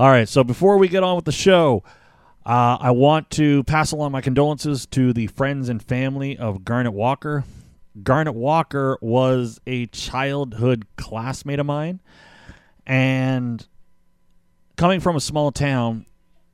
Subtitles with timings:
[0.00, 1.82] All right, so before we get on with the show,
[2.46, 6.92] uh, I want to pass along my condolences to the friends and family of Garnet
[6.92, 7.42] Walker.
[8.04, 12.00] Garnet Walker was a childhood classmate of mine,
[12.86, 13.66] and
[14.76, 16.06] coming from a small town,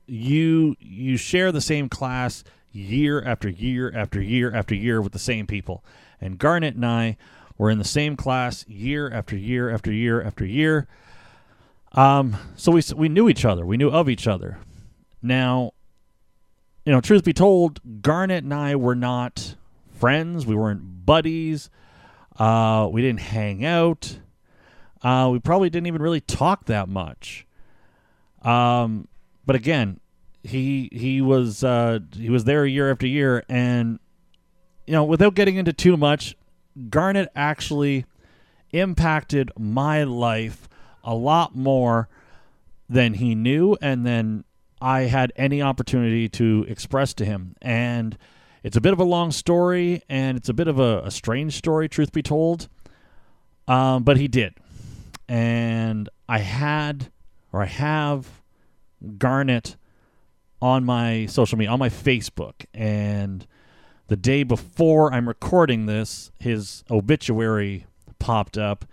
[0.07, 5.19] you you share the same class year after year after year after year with the
[5.19, 5.85] same people.
[6.19, 7.15] And Garnet and I
[7.59, 10.87] were in the same class year after year after year after year.
[11.95, 13.65] Um, so we we knew each other.
[13.65, 14.59] We knew of each other.
[15.21, 15.71] Now,
[16.85, 19.55] you know, truth be told, Garnet and I were not
[19.95, 20.45] friends.
[20.45, 21.69] We weren't buddies.
[22.37, 24.19] Uh, we didn't hang out.
[25.01, 27.47] Uh, we probably didn't even really talk that much.
[28.41, 29.07] Um,
[29.45, 29.99] but again,
[30.43, 33.99] he he was uh, he was there year after year, and
[34.85, 36.35] you know, without getting into too much,
[36.89, 38.05] Garnet actually
[38.71, 40.67] impacted my life
[41.05, 42.09] a lot more
[42.89, 44.43] than he knew, and then
[44.81, 47.55] I had any opportunity to express to him.
[47.61, 48.17] And
[48.63, 51.55] it's a bit of a long story, and it's a bit of a, a strange
[51.55, 52.67] story, truth be told.
[53.67, 54.53] Um, but he did,
[55.27, 57.11] and I had
[57.51, 58.41] or I have
[59.17, 59.77] Garnet
[60.61, 63.47] on my social media, on my Facebook, and
[64.07, 67.85] the day before I'm recording this, his obituary
[68.19, 68.85] popped up,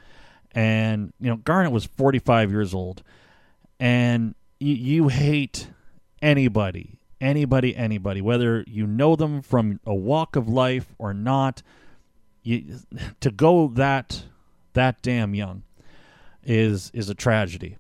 [0.54, 3.02] and you know Garnet was 45 years old,
[3.80, 5.68] and you, you hate
[6.20, 11.62] anybody, anybody, anybody, whether you know them from a walk of life or not.
[12.42, 12.80] You,
[13.20, 14.24] to go that
[14.72, 15.62] that damn young
[16.44, 17.76] is is a tragedy.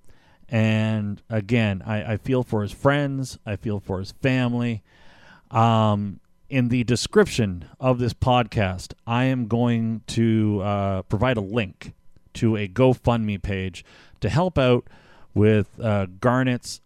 [0.48, 3.38] And again, I, I feel for his friends.
[3.46, 4.82] I feel for his family.
[5.50, 6.20] Um,
[6.50, 11.94] in the description of this podcast, I am going to uh, provide a link
[12.34, 13.84] to a GoFundMe page
[14.20, 14.86] to help out
[15.34, 16.80] with uh, Garnet's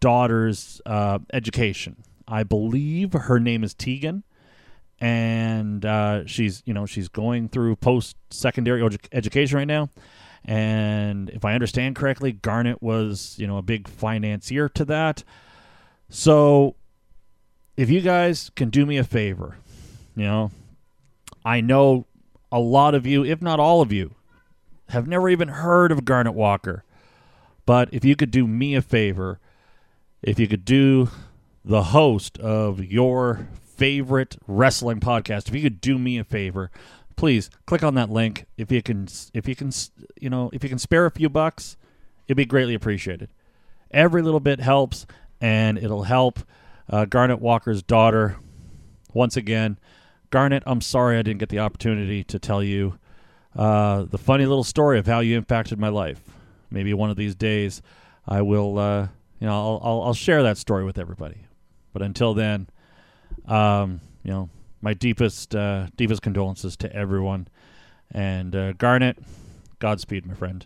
[0.00, 1.96] daughter's uh, education.
[2.28, 4.24] I believe her name is Tegan,
[4.98, 9.90] and uh, she's you know she's going through post secondary edu- education right now.
[10.44, 15.24] And if I understand correctly, Garnet was, you know, a big financier to that.
[16.08, 16.76] So
[17.76, 19.56] if you guys can do me a favor,
[20.14, 20.52] you know,
[21.44, 22.06] I know
[22.52, 24.14] a lot of you, if not all of you,
[24.88, 26.84] have never even heard of Garnet Walker.
[27.64, 29.40] But if you could do me a favor,
[30.22, 31.10] if you could do
[31.64, 36.70] the host of your favorite wrestling podcast, if you could do me a favor,
[37.16, 38.46] please click on that link.
[38.56, 39.72] If you can if you can
[40.20, 41.76] you know if you can spare a few bucks
[42.26, 43.30] it'd be greatly appreciated.
[43.90, 45.06] Every little bit helps
[45.40, 46.40] and it'll help
[46.88, 48.36] uh, garnet walker's daughter.
[49.12, 49.78] Once again
[50.30, 52.98] garnet i'm sorry i didn't get the opportunity to tell you
[53.56, 56.20] uh, the funny little story of how you impacted my life
[56.70, 57.82] maybe one of these days
[58.26, 59.08] i will uh,
[59.40, 61.46] you know I'll, I'll, I'll share that story with everybody
[61.92, 62.68] but until then
[63.46, 64.50] um, you know
[64.86, 67.48] my deepest uh, deepest condolences to everyone.
[68.12, 69.18] And uh, Garnet,
[69.80, 70.64] Godspeed, my friend.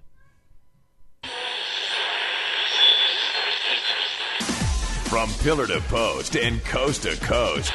[5.09, 7.73] From pillar to post and coast to coast.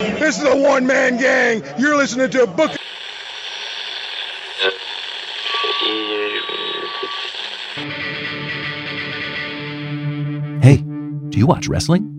[0.00, 1.62] This is a one man gang.
[1.78, 2.72] You're listening to a book.
[10.62, 10.78] Hey,
[11.28, 12.10] do you watch wrestling?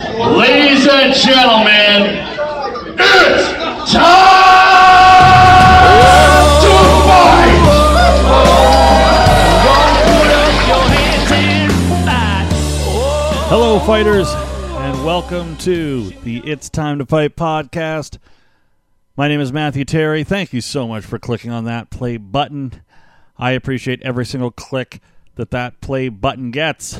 [0.00, 2.28] Ladies and gentlemen,
[3.00, 3.61] it's
[13.54, 18.16] Hello, fighters, and welcome to the It's Time to Fight podcast.
[19.14, 20.24] My name is Matthew Terry.
[20.24, 22.82] Thank you so much for clicking on that play button.
[23.36, 25.02] I appreciate every single click
[25.34, 26.98] that that play button gets.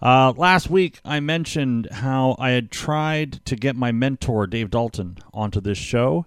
[0.00, 5.18] Uh, last week, I mentioned how I had tried to get my mentor, Dave Dalton,
[5.34, 6.24] onto this show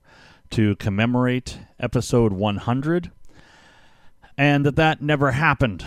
[0.49, 3.11] to commemorate episode 100,
[4.37, 5.85] and that that never happened.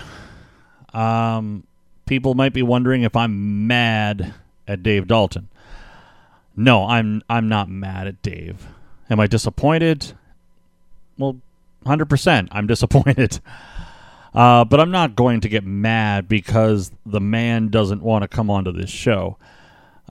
[0.94, 1.64] Um,
[2.08, 4.34] people might be wondering if I'm mad
[4.66, 5.48] at Dave Dalton.
[6.56, 8.66] No, I'm I'm not mad at Dave.
[9.08, 10.12] Am I disappointed?
[11.16, 11.36] Well,
[11.84, 12.48] 100%.
[12.50, 13.40] I'm disappointed.
[14.34, 18.50] Uh, but I'm not going to get mad because the man doesn't want to come
[18.50, 19.38] onto this show.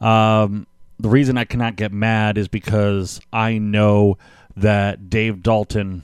[0.01, 0.65] Um,
[0.99, 4.17] the reason I cannot get mad is because I know
[4.57, 6.01] that Dave Dalton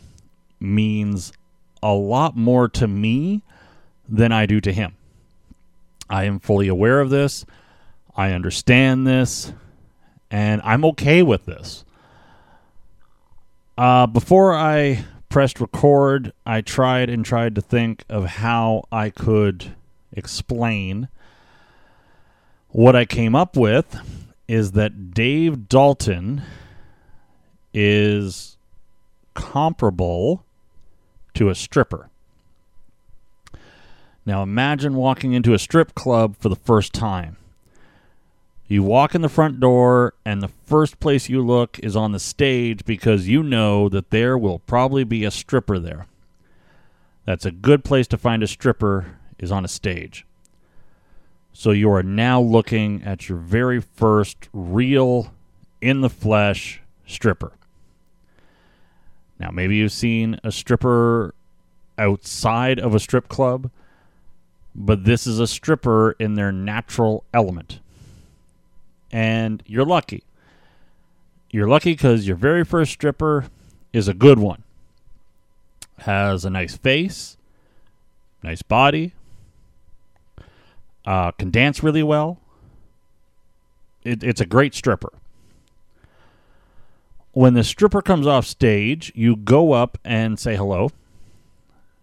[0.59, 1.33] means
[1.81, 3.41] a lot more to me
[4.07, 4.95] than I do to him.
[6.09, 7.45] I am fully aware of this.
[8.15, 9.53] I understand this.
[10.29, 11.85] And I'm okay with this.
[13.77, 19.73] Uh, before I pressed record, I tried and tried to think of how I could
[20.11, 21.07] explain.
[22.69, 23.99] What I came up with
[24.47, 26.43] is that Dave Dalton
[27.73, 28.57] is
[29.33, 30.45] comparable
[31.33, 32.09] to a stripper.
[34.25, 37.37] Now imagine walking into a strip club for the first time.
[38.67, 42.19] You walk in the front door, and the first place you look is on the
[42.19, 46.07] stage because you know that there will probably be a stripper there.
[47.25, 50.25] That's a good place to find a stripper, is on a stage.
[51.51, 55.33] So you are now looking at your very first real,
[55.81, 57.51] in the flesh stripper.
[59.37, 61.35] Now, maybe you've seen a stripper
[61.97, 63.69] outside of a strip club,
[64.75, 67.79] but this is a stripper in their natural element
[69.13, 70.23] and you're lucky.
[71.51, 73.45] You're lucky because your very first stripper
[73.93, 74.63] is a good one.
[75.99, 77.37] Has a nice face,
[78.41, 79.13] nice body,
[81.05, 82.39] uh, can dance really well.
[84.03, 85.13] It, it's a great stripper.
[87.33, 90.89] When the stripper comes off stage, you go up and say hello.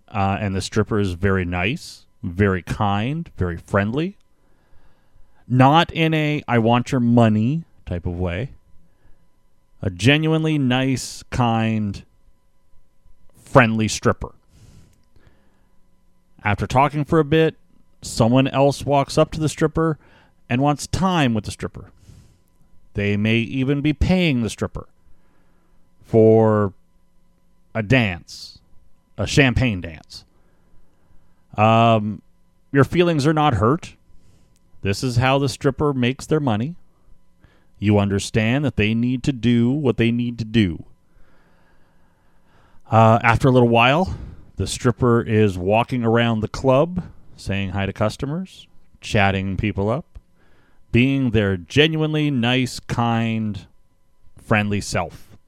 [0.09, 4.17] Uh, and the stripper is very nice, very kind, very friendly
[5.51, 8.53] not in a I want your money type of way.
[9.83, 12.05] A genuinely nice, kind,
[13.43, 14.33] friendly stripper.
[16.45, 17.57] After talking for a bit,
[18.01, 19.99] someone else walks up to the stripper
[20.49, 21.91] and wants time with the stripper.
[22.95, 24.87] They may even be paying the stripper
[26.03, 26.73] for
[27.75, 28.59] a dance,
[29.19, 30.25] a champagne dance.
[31.57, 32.23] Um,
[32.73, 33.97] your feelings are not hurt.
[34.83, 36.77] This is how the stripper makes their money.
[37.79, 40.85] You understand that they need to do what they need to do.
[42.91, 44.17] Uh, after a little while,
[44.57, 47.05] the stripper is walking around the club,
[47.37, 48.67] saying hi to customers,
[49.01, 50.19] chatting people up,
[50.93, 53.67] being their genuinely nice, kind,
[54.37, 55.39] friendly self.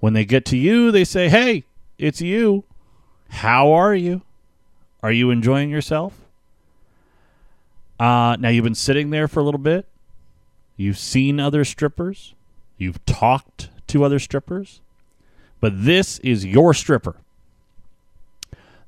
[0.00, 1.64] When they get to you, they say, Hey,
[1.96, 2.64] it's you.
[3.30, 4.22] How are you?
[5.04, 6.18] Are you enjoying yourself?
[8.00, 9.86] Uh, now you've been sitting there for a little bit.
[10.78, 12.32] You've seen other strippers.
[12.78, 14.80] You've talked to other strippers.
[15.60, 17.16] But this is your stripper.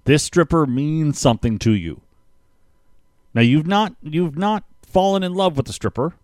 [0.05, 2.01] This stripper means something to you.
[3.35, 6.15] Now you've not you've not fallen in love with the stripper.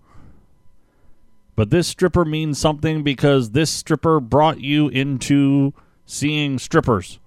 [1.54, 5.74] But this stripper means something because this stripper brought you into
[6.06, 7.18] seeing strippers.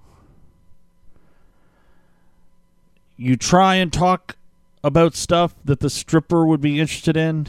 [3.18, 4.36] You try and talk
[4.84, 7.48] about stuff that the stripper would be interested in,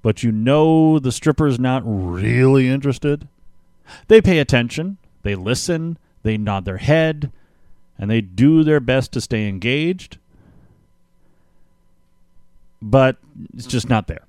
[0.00, 3.28] but you know the stripper's not really interested.
[4.08, 7.30] They pay attention, they listen, they nod their head,
[7.98, 10.18] and they do their best to stay engaged,
[12.80, 13.16] but
[13.54, 14.26] it's just not there.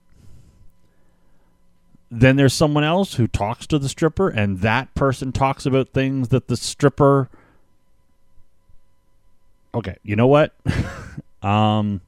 [2.12, 6.28] Then there's someone else who talks to the stripper, and that person talks about things
[6.28, 7.30] that the stripper.
[9.76, 10.54] Okay, you know what?
[11.44, 12.00] Um,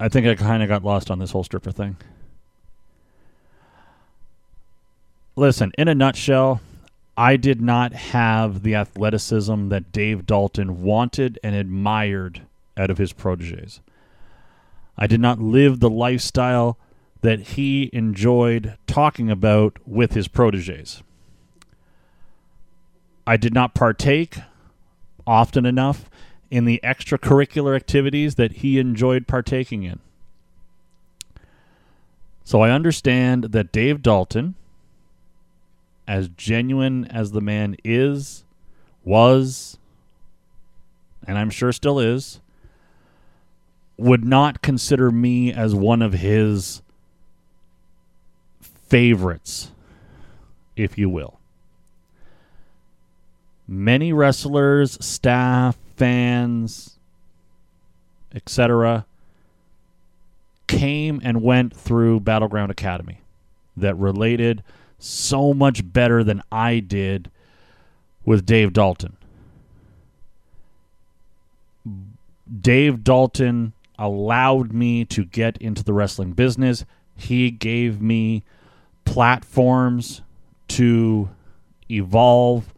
[0.00, 1.96] I think I kind of got lost on this whole stripper thing.
[5.36, 6.60] Listen, in a nutshell,
[7.16, 12.42] I did not have the athleticism that Dave Dalton wanted and admired
[12.76, 13.80] out of his proteges.
[14.96, 16.76] I did not live the lifestyle
[17.20, 21.04] that he enjoyed talking about with his proteges.
[23.26, 24.38] I did not partake
[25.28, 26.08] often enough
[26.50, 30.00] in the extracurricular activities that he enjoyed partaking in.
[32.44, 34.54] So I understand that Dave Dalton,
[36.06, 38.44] as genuine as the man is,
[39.04, 39.78] was,
[41.26, 42.40] and I'm sure still is,
[43.98, 46.80] would not consider me as one of his
[48.62, 49.72] favorites,
[50.74, 51.37] if you will.
[53.70, 56.98] Many wrestlers, staff, fans,
[58.34, 59.04] etc.,
[60.66, 63.20] came and went through Battleground Academy
[63.76, 64.62] that related
[64.98, 67.30] so much better than I did
[68.24, 69.16] with Dave Dalton.
[72.60, 76.84] Dave Dalton allowed me to get into the wrestling business.
[77.16, 78.44] He gave me
[79.04, 80.22] platforms
[80.68, 81.28] to
[81.90, 82.72] evolve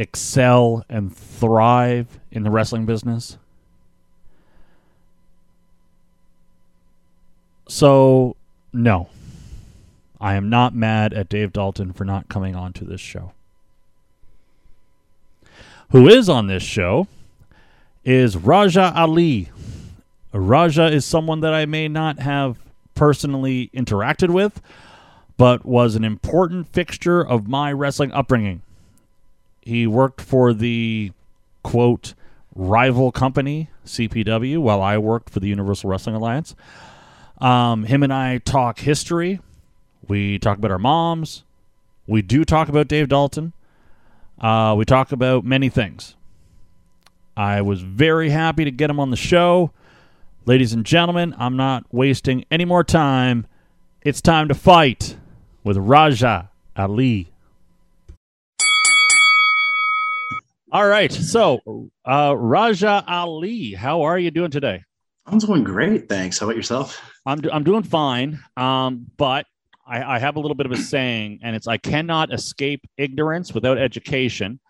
[0.00, 3.36] excel and thrive in the wrestling business.
[7.68, 8.34] So,
[8.72, 9.10] no.
[10.20, 13.32] I am not mad at Dave Dalton for not coming on to this show.
[15.90, 17.06] Who is on this show
[18.04, 19.50] is Raja Ali.
[20.32, 22.58] Raja is someone that I may not have
[22.94, 24.62] personally interacted with,
[25.36, 28.62] but was an important fixture of my wrestling upbringing.
[29.62, 31.12] He worked for the
[31.62, 32.14] quote
[32.54, 36.54] rival company CPW while I worked for the Universal Wrestling Alliance.
[37.38, 39.40] Um, him and I talk history.
[40.08, 41.44] We talk about our moms.
[42.06, 43.52] We do talk about Dave Dalton.
[44.38, 46.16] Uh, we talk about many things.
[47.36, 49.70] I was very happy to get him on the show.
[50.46, 53.46] Ladies and gentlemen, I'm not wasting any more time.
[54.02, 55.16] It's time to fight
[55.62, 57.30] with Raja Ali.
[60.72, 61.12] All right.
[61.12, 64.84] So, uh, Raja Ali, how are you doing today?
[65.26, 66.08] I'm doing great.
[66.08, 66.38] Thanks.
[66.38, 67.00] How about yourself?
[67.26, 68.40] I'm, do- I'm doing fine.
[68.56, 69.46] Um, but
[69.86, 73.52] I, I have a little bit of a saying, and it's I cannot escape ignorance
[73.52, 74.60] without education.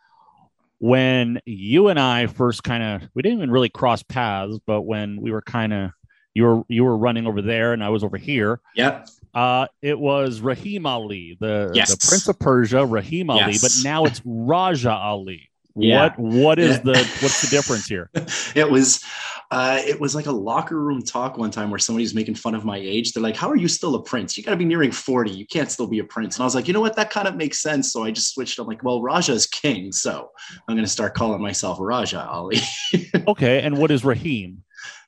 [0.78, 5.20] When you and I first kind of, we didn't even really cross paths, but when
[5.20, 5.90] we were kind of,
[6.32, 8.60] you were you were running over there and I was over here.
[8.76, 9.08] Yep.
[9.34, 11.90] Uh, it was Rahim Ali, the, Yes.
[11.90, 13.60] the Prince of Persia, Rahim Ali, Yes.
[13.82, 15.49] but now it's Raja Ali.
[15.80, 16.14] Yeah.
[16.16, 16.82] What what is Yeah.
[16.84, 18.10] the what's the difference here?
[18.54, 19.04] It was
[19.50, 22.64] uh it was like a locker room talk one time where somebody's making fun of
[22.64, 23.12] my age.
[23.12, 24.36] They're like, How are you still a prince?
[24.36, 25.30] You gotta be nearing 40.
[25.30, 26.36] You can't still be a prince.
[26.36, 26.96] And I was like, you know what?
[26.96, 27.92] That kind of makes sense.
[27.92, 28.58] So I just switched.
[28.58, 29.92] I'm like, well, Raja is king.
[29.92, 30.30] So
[30.68, 32.60] I'm gonna start calling myself Raja Ali.
[33.26, 34.62] Okay, and what is Rahim?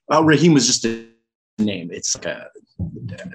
[0.09, 1.07] well, Rahim was just a
[1.59, 1.91] name.
[1.93, 2.50] It's like a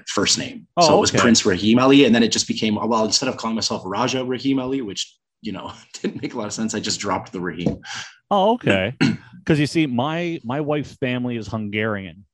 [0.06, 0.66] first name.
[0.76, 1.20] Oh, so it was okay.
[1.20, 4.58] Prince Rahim Ali, and then it just became well, instead of calling myself Raja Rahim
[4.60, 7.80] Ali, which you know didn't make a lot of sense, I just dropped the Rahim.
[8.30, 8.94] Oh, okay.
[9.38, 12.26] Because you see, my my wife's family is Hungarian,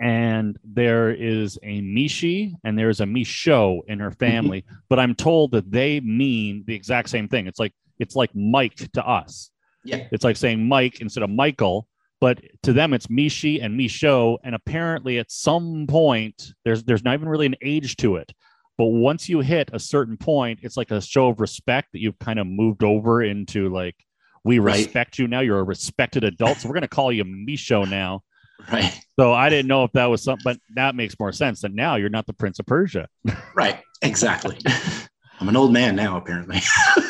[0.00, 4.18] and there is a Mishi and there's a Misho in her mm-hmm.
[4.18, 7.46] family, but I'm told that they mean the exact same thing.
[7.46, 9.50] It's like it's like Mike to us.
[9.84, 10.06] Yeah.
[10.12, 11.88] It's like saying Mike instead of Michael,
[12.20, 14.36] but to them it's Mishi and Misho.
[14.44, 18.32] And apparently, at some point, there's there's not even really an age to it.
[18.78, 22.18] But once you hit a certain point, it's like a show of respect that you've
[22.18, 23.96] kind of moved over into like
[24.44, 24.76] we Right.
[24.76, 25.40] respect you now.
[25.40, 28.22] You're a respected adult, so we're gonna call you Misho now.
[28.72, 28.98] Right.
[29.20, 31.60] So I didn't know if that was something, but that makes more sense.
[31.60, 33.06] That now you're not the Prince of Persia.
[33.54, 33.80] Right.
[34.02, 34.56] Exactly.
[35.40, 36.60] I'm an old man now, apparently.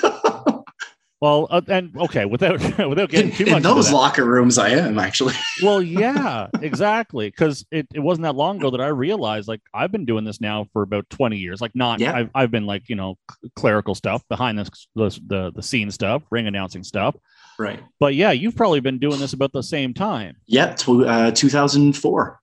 [1.21, 4.69] Well, uh, and okay, without without getting too in, much in those locker rooms, I
[4.71, 5.35] am actually.
[5.63, 9.91] well yeah exactly because it, it wasn't that long ago that i realized like i've
[9.91, 12.15] been doing this now for about 20 years like not Yeah.
[12.15, 13.17] I've, I've been like you know
[13.55, 17.17] clerical stuff behind the, the the scene stuff ring announcing stuff
[17.59, 17.83] Right.
[17.99, 20.75] but yeah you've probably been doing this about the same time Yeah.
[20.75, 22.41] To, uh, 2004.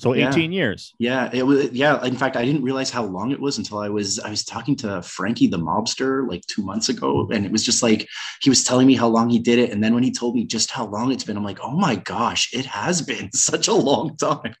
[0.00, 0.28] So Yeah.
[0.30, 1.30] 18 years Yeah.
[1.32, 1.70] It was.
[1.72, 2.04] Yeah.
[2.04, 4.74] In fact, I didn't realize how long it was until I was I was talking
[4.76, 8.08] to Frankie the mobster like two months ago, and it was just like
[8.42, 10.44] he was telling me how long he did it, and then when he told me
[10.44, 13.74] just how long it's been, I'm like, oh my gosh, it has been such a
[13.74, 14.54] long time.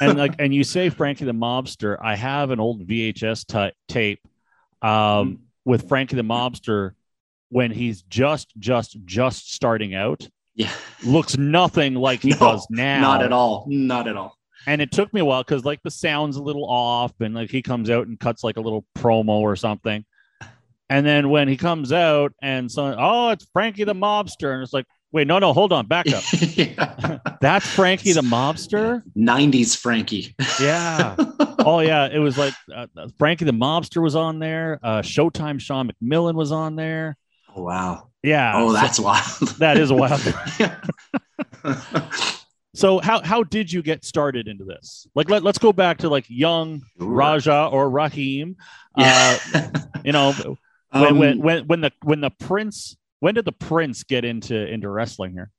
[0.00, 4.20] and like and you say frankie the mobster i have an old vhs ta- tape
[4.82, 6.90] um with frankie the mobster
[7.48, 10.70] when he's just just just starting out Yeah.
[11.02, 13.64] looks nothing like he No, does now Not at all.
[13.68, 14.35] Not at all.
[14.66, 17.50] And it took me a while because like the sound's a little off and like
[17.50, 20.04] he comes out and cuts like a little promo or something
[20.88, 24.72] and then when he comes out and so oh it's frankie the mobster and it's
[24.72, 26.22] like wait no no hold on back up
[26.56, 27.18] yeah.
[27.40, 30.34] that's frankie the mobster 90s Frankie.
[30.60, 31.16] yeah
[31.60, 32.86] oh yeah it was like uh,
[33.18, 37.16] frankie the mobster was on there uh showtime sean mcmillan was on there
[37.58, 38.08] Oh, wow.
[38.22, 39.48] yeah Oh, so that's wild.
[39.60, 40.20] that is wild.
[42.76, 46.08] So how how did you get started into this like let, let's go back to
[46.08, 48.56] like young raja or rahim
[48.98, 49.38] uh
[50.04, 50.32] you know
[50.92, 54.54] when, Um, when when when the when the prince when did the prince get into
[54.54, 55.50] into wrestling here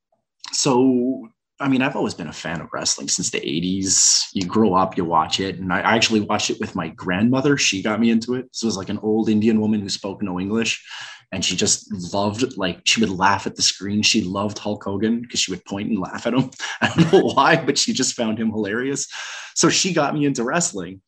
[0.51, 4.27] so I mean, I've always been a fan of wrestling since the 80s.
[4.33, 5.57] You grow up, you watch it.
[5.57, 7.57] And I I actually watched it with my grandmother.
[7.57, 8.45] She got me into it.
[8.53, 10.85] This was like an old Indian woman who spoke no English.
[11.31, 14.01] And she just loved, like, she would laugh at the screen.
[14.01, 16.49] She loved Hulk Hogan because she would point and laugh at him.
[16.81, 19.07] I don't know why, but she just found him hilarious.
[19.55, 21.01] So she got me into wrestling.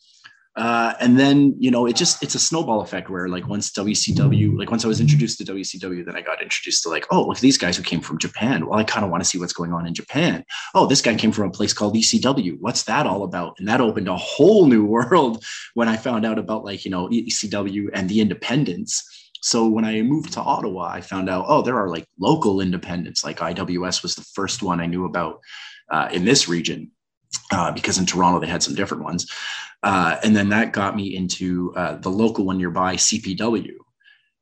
[0.59, 4.57] Uh, and then you know it just it's a snowball effect where like once WCW
[4.57, 7.39] like once I was introduced to WCW then I got introduced to like oh look
[7.39, 9.71] these guys who came from Japan well I kind of want to see what's going
[9.71, 10.43] on in Japan
[10.75, 13.79] oh this guy came from a place called ECW what's that all about and that
[13.79, 15.45] opened a whole new world
[15.75, 19.08] when I found out about like you know ECW and the independents
[19.41, 23.23] so when I moved to Ottawa I found out oh there are like local independents
[23.23, 25.39] like IWS was the first one I knew about
[25.91, 26.91] uh, in this region
[27.51, 29.31] uh, because in Toronto they had some different ones.
[29.83, 33.73] Uh, and then that got me into uh, the local one nearby, CPW.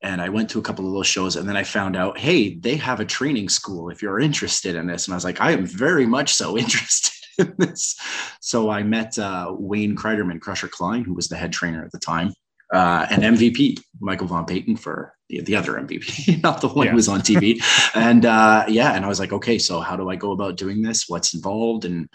[0.02, 2.56] And I went to a couple of those shows, and then I found out, hey,
[2.56, 5.08] they have a training school if you're interested in this.
[5.08, 8.00] And I was like, I am very much so interested in this.
[8.40, 12.00] So I met uh, Wayne Kreiderman, Crusher Klein, who was the head trainer at the
[12.00, 12.32] time,
[12.74, 16.92] uh, and MVP Michael Von Payton for the, the other MVP, not the one Yeah.
[16.92, 17.62] who was on TV.
[17.96, 20.82] and uh, yeah, and I was like, okay, so how do I go about doing
[20.82, 21.06] this?
[21.08, 21.86] What's involved?
[21.86, 22.10] And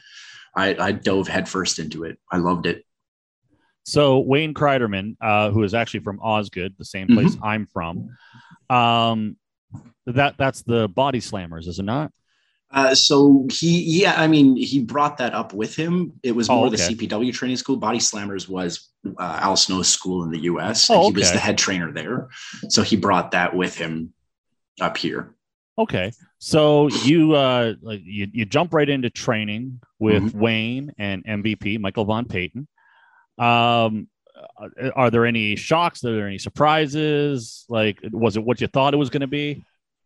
[0.56, 2.18] I, I dove headfirst into it.
[2.30, 2.84] I loved it.
[3.84, 8.10] So Wayne Kreiderman, uh, who is actually from Osgoode, the same place I'm from,
[8.70, 9.36] um,
[10.06, 12.12] that that's the Body Slammers, is it not?
[12.72, 16.14] Uh, so he, yeah, I mean, he brought that up with him.
[16.22, 16.76] It was Oh, more okay.
[16.76, 17.76] the CPW training school.
[17.76, 18.88] Body Slammers was
[19.18, 20.88] uh, Al Snow's school in the U.S.
[20.90, 22.28] Oh, He was the head trainer there,
[22.68, 24.14] so he brought that with him
[24.80, 25.34] up here.
[25.78, 27.74] Okay, so you uh,
[28.04, 30.38] you you jump right into training with Mm-hmm.
[30.40, 32.66] Wayne and MVP Michael Von Payton.
[33.38, 34.08] Um,
[34.58, 36.04] uh, are there any shocks?
[36.04, 37.64] Are there any surprises?
[37.68, 39.64] Like, was it what you thought it was going to be?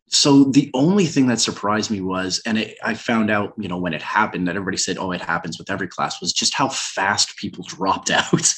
[0.09, 3.77] So the only thing that surprised me was, and it, I found out, you know,
[3.77, 6.69] when it happened, that everybody said, "Oh, it happens with every class," was just how
[6.69, 8.53] fast people dropped out.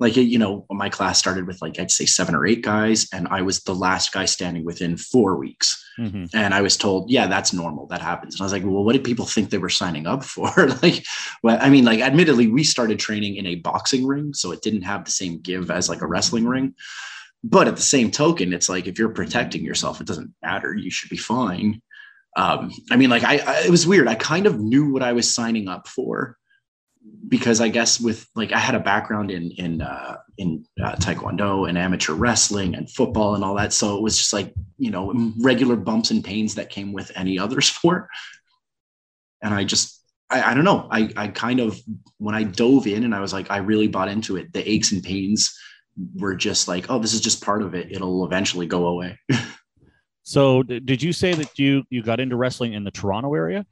[0.00, 3.28] like, you know, my class started with like I'd say seven or eight guys, and
[3.28, 5.80] I was the last guy standing within four weeks.
[5.96, 6.28] Mhm.
[6.34, 7.86] And I was told, "Yeah, that's normal.
[7.86, 10.24] That happens." And I was like, "Well, what did people think they were signing up
[10.24, 10.50] for?"
[10.82, 11.04] like,
[11.44, 14.82] well, I mean, like, admittedly, we started training in a boxing ring, so it didn't
[14.82, 16.74] have the same give as like a wrestling ring
[17.42, 20.74] but at the same token it's like if you're protecting yourself it doesn't matter.
[20.74, 21.80] You should be fine.
[22.36, 24.08] Um, i mean like I, I it was weird.
[24.08, 26.36] I kind of knew what i was signing up for
[27.28, 31.68] because i guess with like i had a background in in uh, in uh, taekwondo
[31.68, 33.72] and amateur wrestling and football and all that.
[33.72, 37.38] So it was just like you know regular bumps and pains that came with any
[37.38, 38.08] other sport.
[39.42, 40.86] And i just I, I don't know.
[40.90, 41.78] I, I kind of
[42.18, 44.92] when i dove in and i was like i really bought into it the aches
[44.92, 45.58] and pains
[46.14, 47.90] were just like, oh, this is just part of it.
[47.90, 49.18] It'll eventually go away.
[50.22, 53.66] So, did you say that you you got into wrestling in the Toronto area?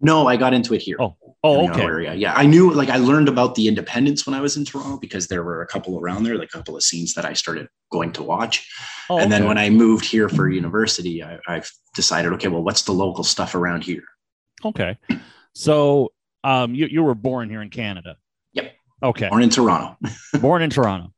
[0.00, 0.96] no, I got into it here.
[1.00, 1.82] Oh, Oh, okay.
[1.82, 2.14] Area.
[2.14, 2.72] Yeah, I knew.
[2.72, 5.66] Like, I learned about the independents when I was in Toronto because there were a
[5.66, 8.66] couple around there, like a couple of scenes that I started going to watch.
[9.08, 12.82] Oh, and then when I moved here for university, I, I've decided, okay, well, what's
[12.82, 14.04] the local stuff around here?
[14.64, 14.98] okay,
[15.52, 16.12] so
[16.42, 18.16] um, you you were born here in Canada.
[18.54, 18.72] Yep.
[19.02, 19.28] Okay.
[19.28, 19.96] Born in Toronto.
[20.40, 21.12] born in Toronto.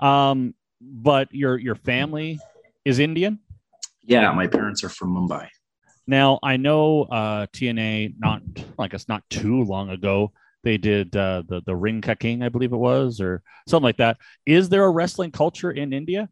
[0.00, 2.38] Um, but your your family
[2.84, 3.40] is Indian.
[4.02, 5.48] yeah, my parents are from Mumbai.
[6.06, 8.42] Now I know uh, TNA not
[8.78, 10.32] like it's not too long ago
[10.62, 13.98] they did uh, the the Ring Ka King I believe it was or something like
[13.98, 14.18] that.
[14.46, 16.28] Is there a wrestling culture in India?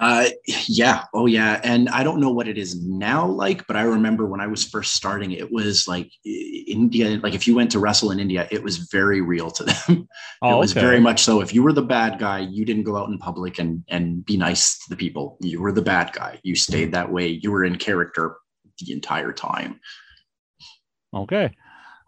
[0.00, 0.28] Uh,
[0.66, 1.04] yeah.
[1.12, 1.60] Oh, yeah.
[1.62, 4.66] And I don't know what it is now like, but I remember when I was
[4.66, 7.20] first starting, it was like India.
[7.22, 10.08] Like if you went to wrestle in India, it was very real to them.
[10.42, 10.80] Oh, it was okay.
[10.80, 11.42] very much so.
[11.42, 14.38] If you were the bad guy, you didn't go out in public and and be
[14.38, 15.36] nice to the people.
[15.38, 16.40] You were the bad guy.
[16.42, 17.28] You stayed that way.
[17.28, 18.36] You were in character
[18.78, 19.80] the entire time.
[21.12, 21.50] okay.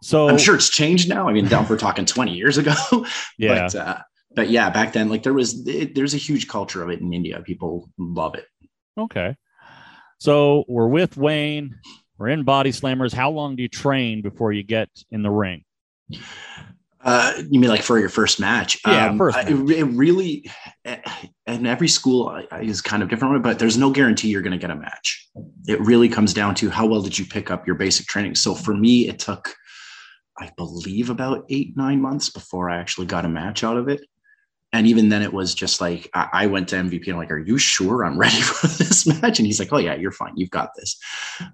[0.01, 1.29] So I'm sure it's changed now.
[1.29, 2.73] I mean, down we're talking 20 years ago.
[3.37, 3.67] yeah.
[3.67, 3.97] But uh,
[4.35, 7.13] but yeah, back then, like there was it, there's a huge culture of it in
[7.13, 7.41] India.
[7.45, 8.45] People love it.
[8.97, 9.35] Okay.
[10.19, 11.75] So we're with Wayne.
[12.17, 13.13] We're in Body Slammers.
[13.13, 15.63] How long do you train before you get in the ring?
[17.05, 18.79] Uh, you mean like for your first match?
[18.87, 20.49] Yeah, first I- It, really,
[21.45, 24.71] and every school is kind of different, but there's no guarantee you're going to get
[24.71, 25.27] a match.
[25.67, 28.35] It really comes down to how well did you pick up your basic training.
[28.35, 29.53] So for me, it took,
[30.39, 34.05] I believe, about eight nine months before I actually got a match out of it.
[34.73, 37.03] And even then, it was just like I, I went to MVP.
[37.05, 39.77] and I'm like, "Are you sure I'm ready for this match?" And he's like, "Oh
[39.77, 40.33] yeah, you're fine.
[40.35, 40.97] You've got this."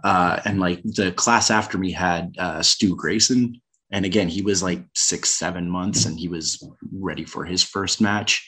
[0.03, 4.61] Uh, and like the class after me had uh, Stu Grayson, and again, he was
[4.61, 8.47] like six, seven months and he was ready for his first match.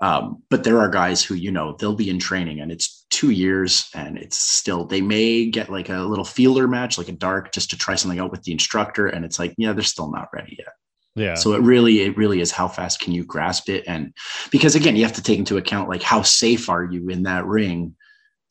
[0.00, 3.30] Um, but there are guys who, you know, they'll be in training and it's two
[3.30, 7.52] years and it's still, they may get like a little feeler match, like a dark,
[7.52, 9.06] just to try something out with the instructor.
[9.06, 10.72] And it's like, yeah, they're still not ready yet.
[11.14, 11.34] Yeah.
[11.34, 13.84] So it really, it really is how fast can you grasp it?
[13.86, 14.14] And
[14.50, 17.44] because again, you have to take into account like how safe are you in that
[17.46, 17.94] ring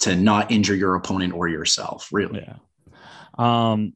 [0.01, 2.45] to not injure your opponent or yourself, really.
[2.45, 2.57] Yeah.
[3.37, 3.93] Um,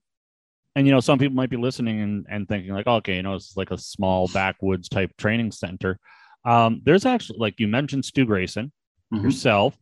[0.75, 3.35] and you know, some people might be listening and, and thinking like, okay, you know,
[3.35, 5.99] it's like a small backwoods type training center.
[6.43, 8.71] Um, there's actually like you mentioned Stu Grayson,
[9.13, 9.23] Mhm.
[9.23, 9.77] yourself,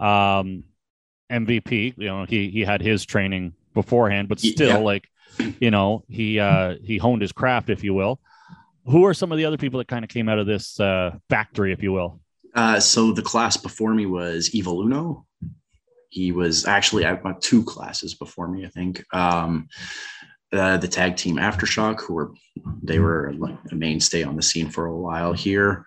[0.00, 0.64] um,
[1.30, 1.94] MVP.
[1.96, 4.76] You know, he he had his training beforehand, but still, yeah.
[4.78, 5.08] like,
[5.60, 8.20] you know, he uh, he honed his craft, if you will.
[8.86, 11.16] Who are some of the other people that kind of came out of this uh,
[11.28, 12.20] factory, if you will?
[12.54, 15.26] Uh, so the class before me was Evil Uno.
[16.08, 19.04] He was actually at my two classes before me, I think.
[19.14, 19.68] Um,
[20.52, 22.32] uh, the tag team Aftershock, who were
[22.82, 25.84] they were like a mainstay on the scene for a while here.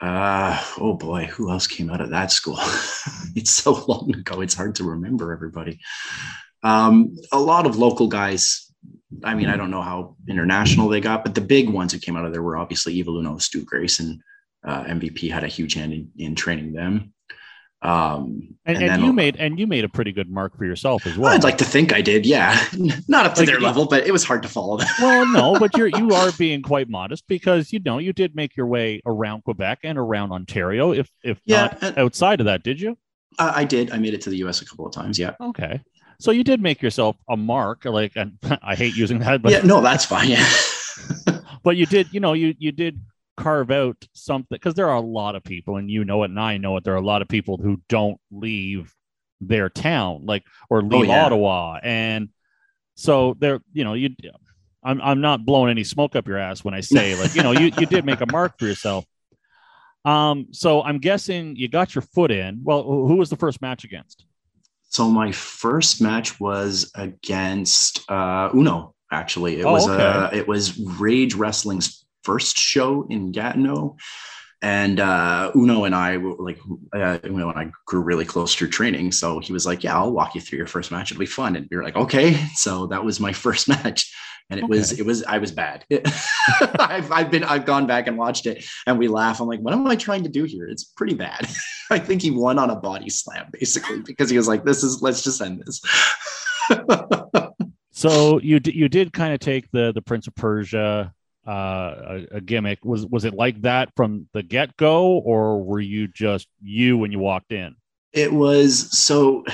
[0.00, 2.58] Uh, oh boy, who else came out of that school?
[3.36, 5.78] it's so long ago; it's hard to remember everybody.
[6.64, 8.71] Um, a lot of local guys.
[9.24, 12.16] I mean, I don't know how international they got, but the big ones who came
[12.16, 14.22] out of there were obviously Evil Uno, Stu Grayson,
[14.66, 17.12] uh, MVP had a huge hand in, in training them.
[17.82, 21.04] Um, And, and and, you made and you made a pretty good mark for yourself
[21.04, 21.32] as well.
[21.34, 22.64] I'd like to think I did, yeah.
[23.08, 24.86] Not up to Like, their level, but it was hard to follow them.
[25.00, 28.56] well, no, but you're you are being quite modest because you know you did make
[28.56, 32.62] your way around Quebec and around Ontario, if if Yeah, not and- outside of that,
[32.62, 32.96] did you?
[33.36, 33.90] I, I did.
[33.90, 35.18] I made it to the US a couple of times.
[35.18, 35.34] Yeah.
[35.40, 35.80] Okay,
[36.18, 37.84] so you did make yourself a mark.
[37.84, 39.62] Like, and I hate using that, but yeah.
[39.62, 40.28] No, that's fine.
[40.28, 40.48] Yeah.
[41.62, 43.00] but you did, you know, you you did
[43.36, 46.40] carve out something because there are a lot of people, and you know it, and
[46.40, 46.84] I know it.
[46.84, 48.94] There are a lot of people who don't leave
[49.40, 51.24] their town, like or leave yeah.
[51.24, 52.28] Ottawa, and
[52.94, 54.10] so there, you know, you.
[54.84, 57.52] I'm I'm not blowing any smoke up your ass when I say like you know
[57.52, 59.04] you you did make a mark for yourself.
[60.04, 62.62] Um, so I'm guessing you got your foot in.
[62.64, 64.24] Well, who was the first match against?
[64.92, 68.94] So my first match was against uh, Uno.
[69.10, 70.02] Actually, it Oh, was okay.
[70.02, 73.96] uh, it was Rage Wrestling's first show in Gatineau,
[74.60, 76.58] and uh, Uno and I were like
[76.94, 79.12] uh, Uno and I grew really close through training.
[79.12, 81.10] So he was like, "Yeah, I'll walk you through your first match.
[81.10, 84.14] It'll be fun." And we were like, "Okay." So that was my first match,
[84.50, 85.84] and it was it was I was bad.
[86.78, 89.40] I've I've been I've gone back and watched it, and we laugh.
[89.40, 90.66] I'm like, "What am I trying to do here?
[90.66, 91.48] It's pretty bad."
[91.90, 95.02] I think he won on a body slam basically because he was like, "This is
[95.02, 95.80] let's just end this."
[97.94, 101.12] So you d- you did kind of take the the Prince of Persia
[101.46, 102.84] uh, a, a gimmick.
[102.84, 107.12] Was was it like that from the get go, or were you just you when
[107.12, 107.76] you walked in?
[108.12, 109.44] It was so.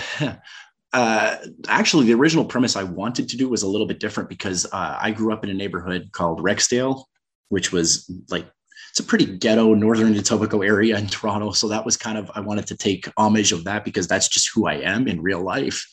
[0.93, 1.37] Uh,
[1.69, 4.99] actually, the original premise I wanted to do was a little bit different because uh,
[5.01, 7.05] I grew up in a neighborhood called Rexdale,
[7.51, 8.47] which was like
[8.91, 11.53] it's a pretty ghetto northern Etobicoke area in Toronto.
[11.53, 14.51] So that was kind of I wanted to take homage of that because that's just
[14.55, 15.87] who I am in real life.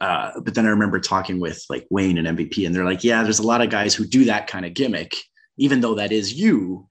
[0.00, 3.22] Uh, but then I remember talking with like Wayne and MVP, and they're like, "Yeah,
[3.22, 5.14] there's a lot of guys who do that kind of gimmick,
[5.58, 6.88] even though that is you."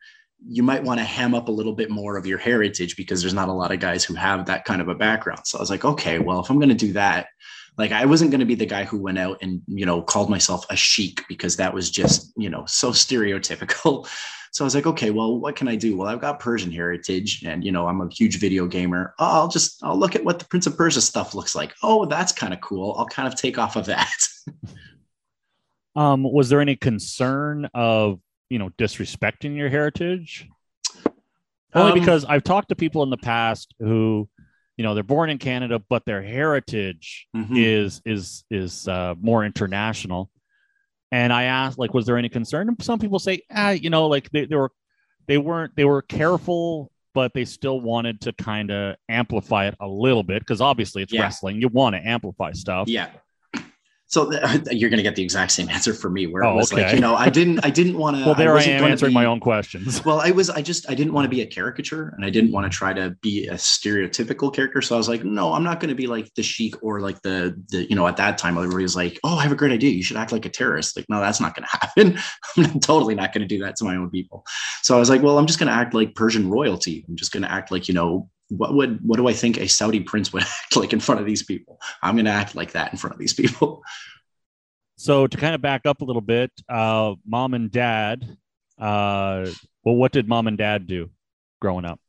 [0.48, 3.34] You might want to ham up a little bit more of your heritage because there's
[3.34, 5.42] not a lot of guys who have that kind of a background.
[5.44, 7.28] So I was like, okay, well, if I'm going to do that,
[7.80, 10.30] like I wasn't going to be the guy who went out and you know called
[10.30, 14.08] myself a sheik because that was just you know so stereotypical.
[14.52, 15.96] So I was like, okay, well, what can I do?
[15.96, 19.14] Well, I've got Persian heritage, and you know, I'm a huge video gamer.
[19.20, 21.76] Oh, I'll just I'll look at what the Prince of Persia stuff looks like.
[21.84, 22.96] Oh, that's kind of cool.
[22.98, 24.28] I'll kind of take off of that.
[25.96, 30.48] Um, was there any concern of you know disrespecting your heritage?
[31.74, 34.30] Only Um, because I've talked to people in the past who,
[34.80, 37.50] you know, they're born in Canada, but their heritage Mhm.
[37.52, 40.32] is is is uh, more international.
[41.12, 42.70] And I asked, like, was there any concern?
[42.70, 44.72] And some people say, ah, you know, like they, they were
[45.28, 49.88] they weren't they were careful, but they still wanted to kind of amplify it a
[49.88, 51.24] little bit because obviously it's Yeah.
[51.24, 51.60] wrestling.
[51.60, 52.88] You want to amplify stuff.
[52.88, 53.10] Yeah.
[54.10, 54.42] So th-
[54.72, 56.94] you're going to get the exact same answer for me, where Oh, it was like,
[56.94, 58.26] you know, I didn't, I didn't want to.
[58.30, 60.04] Well, there I, am answering my own questions.
[60.10, 61.38] Well, I was, I just, I didn't want to mm.
[61.38, 64.82] be a caricature and I didn't want to try to be a stereotypical character.
[64.82, 67.22] So I was like, no, I'm not going to be like the sheik or like
[67.22, 69.72] the, the, you know, at that time, everybody was like, oh, I have a great
[69.72, 69.92] idea.
[69.92, 70.98] You should act like a terrorist.
[70.98, 72.20] Like, no, that's not going to happen.
[72.58, 74.44] I'm totally not going to do that to my own people.
[74.82, 77.06] So I was like, well, I'm just going to act like Persian royalty.
[77.08, 79.68] I'm just going to act like, you know, what would, what do I think a
[79.68, 81.80] Saudi prince would act like in front of these people?
[82.02, 83.82] I'm going to act like that in front of these people.
[84.98, 88.38] So to kind of back up a little bit, uh, mom and dad.
[88.78, 89.48] Uh,
[89.84, 91.10] well, what did mom and dad do
[91.62, 92.00] growing up?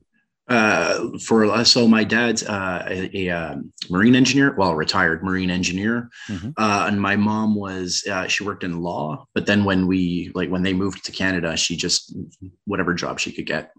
[0.48, 5.48] uh, for uh, so my dad's uh, a, a um, marine engineer, well, retired marine
[5.50, 6.52] engineer, Mhm.
[6.56, 9.26] uh, and my mom was uh, she worked in law.
[9.32, 12.16] But then when we like when they moved to Canada, she just
[12.64, 13.70] whatever job she could get.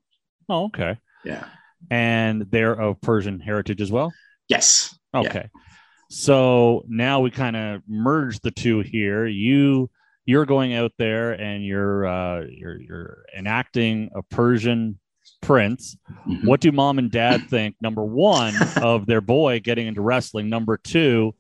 [0.48, 0.98] Oh, okay.
[1.26, 1.44] Yeah.
[1.90, 4.14] And they're of Persian heritage as well.
[4.48, 4.98] Yes.
[5.14, 5.20] Yeah.
[5.22, 5.50] Okay.
[6.10, 9.26] So now we kind of merge the two here.
[9.26, 9.90] You
[10.26, 15.00] you're going out there and you're uh, you're you're enacting a Persian
[15.42, 15.98] prince.
[16.28, 16.46] Mhm.
[16.46, 17.76] What do mom and dad think?
[17.82, 20.50] Number one of their boy getting into wrestling.
[20.50, 21.34] Number two,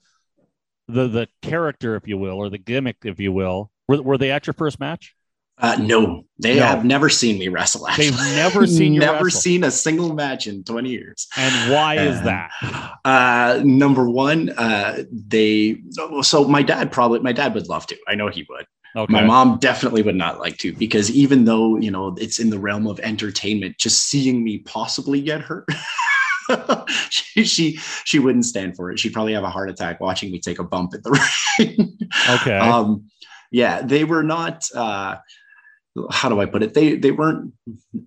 [0.87, 3.71] the the character, if you will, or the gimmick, if you will.
[3.87, 5.15] Were, were they at your first match?
[5.57, 6.65] Uh, no, they No.
[6.65, 7.87] have never seen me wrestle.
[7.87, 8.09] Actually.
[8.09, 9.41] They've never seen you never wrestle.
[9.41, 11.27] seen a single match in 20 years.
[11.37, 12.51] And why is Uh, that?
[13.05, 15.77] Uh, number one, uh, they
[16.21, 17.97] so my dad probably my dad would love to.
[18.07, 18.65] I know he would.
[18.95, 19.13] Okay.
[19.13, 22.59] My mom definitely would not like to because even though you know it's in the
[22.59, 25.65] realm of entertainment, just seeing me possibly get hurt,
[27.09, 28.99] she, she she wouldn't stand for it.
[28.99, 31.11] She'd probably have a heart attack watching me take a bump in the
[31.59, 31.97] ring.
[32.29, 32.57] Okay.
[32.57, 33.05] Um,
[33.51, 34.65] yeah, they were not.
[36.11, 36.73] How do I put it?
[36.73, 37.53] They they weren't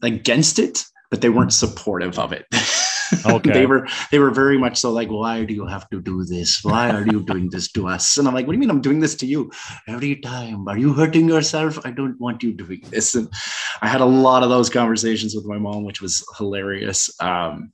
[0.03, 2.47] against it, but they weren't supportive of it.
[3.27, 3.53] Okay.
[3.53, 6.65] they were they were very much so like, why do you have to do this?
[6.65, 8.17] Why are you doing this to us?
[8.19, 9.53] And I'm like, what do you mean I'm doing this to you
[9.87, 10.67] every time?
[10.69, 11.79] Are you hurting yourself?
[11.85, 13.15] I don't want you doing this.
[13.15, 13.29] And
[13.83, 17.11] I had a lot of those conversations with my mom, which was hilarious.
[17.21, 17.73] Um,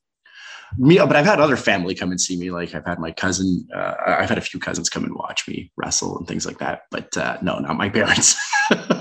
[0.79, 2.51] me, but I've had other family come and see me.
[2.51, 5.71] Like I've had my cousin, uh, I've had a few cousins come and watch me
[5.77, 6.83] wrestle and things like that.
[6.91, 8.37] But uh, no, not my parents.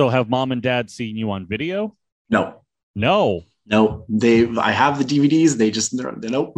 [0.00, 1.94] So have mom and dad seen you on video?
[2.30, 2.62] no,
[2.94, 3.44] No.
[3.66, 4.48] no, they.
[4.56, 5.58] I have the DVDs.
[5.58, 6.56] They just they're, they're, nope.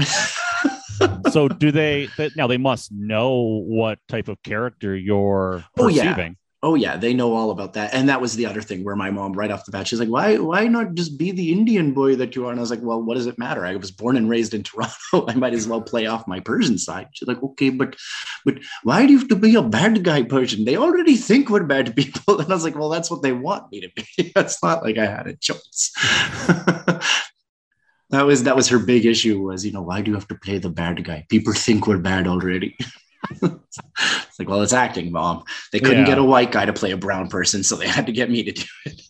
[1.32, 2.06] So do they?
[2.16, 6.14] th- Now they must know what type of character you're Oh, yeah.
[6.14, 6.36] perceiving.
[6.62, 7.92] Oh yeah, they know all about that.
[7.92, 10.08] And that was the other thing where my mom, right off the bat, she's like,
[10.08, 12.82] "Why, why not just be the Indian boy that you are?" And I was like,
[12.82, 13.66] "Well, what does it matter?
[13.66, 15.26] I was born and raised in Toronto.
[15.28, 17.96] I might as well play off my Persian side." She's like, "Okay, but,
[18.44, 20.64] but why do you have to be a bad guy Persian?
[20.64, 23.70] They already think we're bad people." And I was like, "Well, that's what they want
[23.72, 24.06] me to be.
[24.36, 25.92] it's not like I had a choice."
[28.10, 30.34] that was that was her big issue was you know why do you have to
[30.34, 32.76] play the bad guy people think we're bad already
[33.42, 35.42] it's like well it's acting mom
[35.72, 36.06] they couldn't Yeah.
[36.06, 38.42] get a white guy to play a brown person so they had to get me
[38.44, 38.64] to do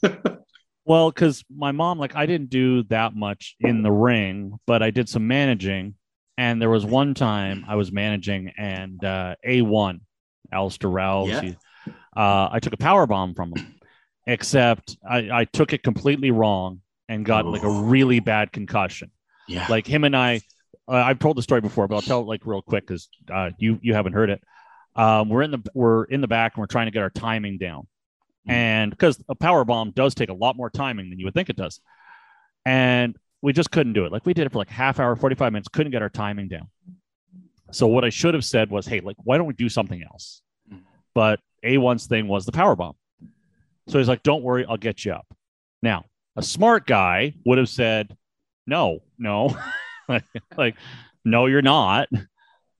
[0.05, 0.39] it
[0.85, 4.91] Well, because my mom, like, I didn't do that much in the ring, but I
[4.91, 5.95] did some managing.
[6.37, 10.01] And there was one time I was managing, and uh, A1,
[10.51, 11.41] Alistair Ralphs, Yeah.
[11.43, 11.57] he-
[12.17, 13.77] uh, I took a power bomb from him,
[14.27, 19.13] except I, I took it completely wrong and got like a really bad concussion.
[19.47, 20.41] yeah Like him and I,
[20.89, 23.51] uh, I've told the story before, but I'll tell it like real quick because uh,
[23.59, 24.43] you you haven't heard it.
[24.97, 27.59] Um, we're in the we're in the back and we're trying to get our timing
[27.59, 27.87] down,
[28.49, 28.53] Mhm.
[28.53, 31.49] and because a power bomb does take a lot more timing than you would think
[31.51, 31.81] it does,
[32.67, 34.13] and we just couldn't do it.
[34.13, 36.49] Like we did it for like half hour, forty five minutes, couldn't get our timing
[36.49, 36.69] down.
[37.71, 40.43] So what I should have said was, hey, like why don't we do something else?
[40.71, 40.81] Mhm.
[41.15, 42.95] But A1's thing was the power bomb.
[43.89, 45.27] So he's like, don't worry, I'll get you up.
[45.83, 46.05] Now,
[46.37, 48.17] a smart guy would have said,
[48.67, 49.57] no, no,
[50.13, 50.25] like,
[50.57, 50.77] like,
[51.25, 52.09] no, you're not.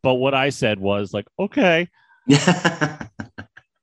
[0.03, 1.89] But what I said was like, okay.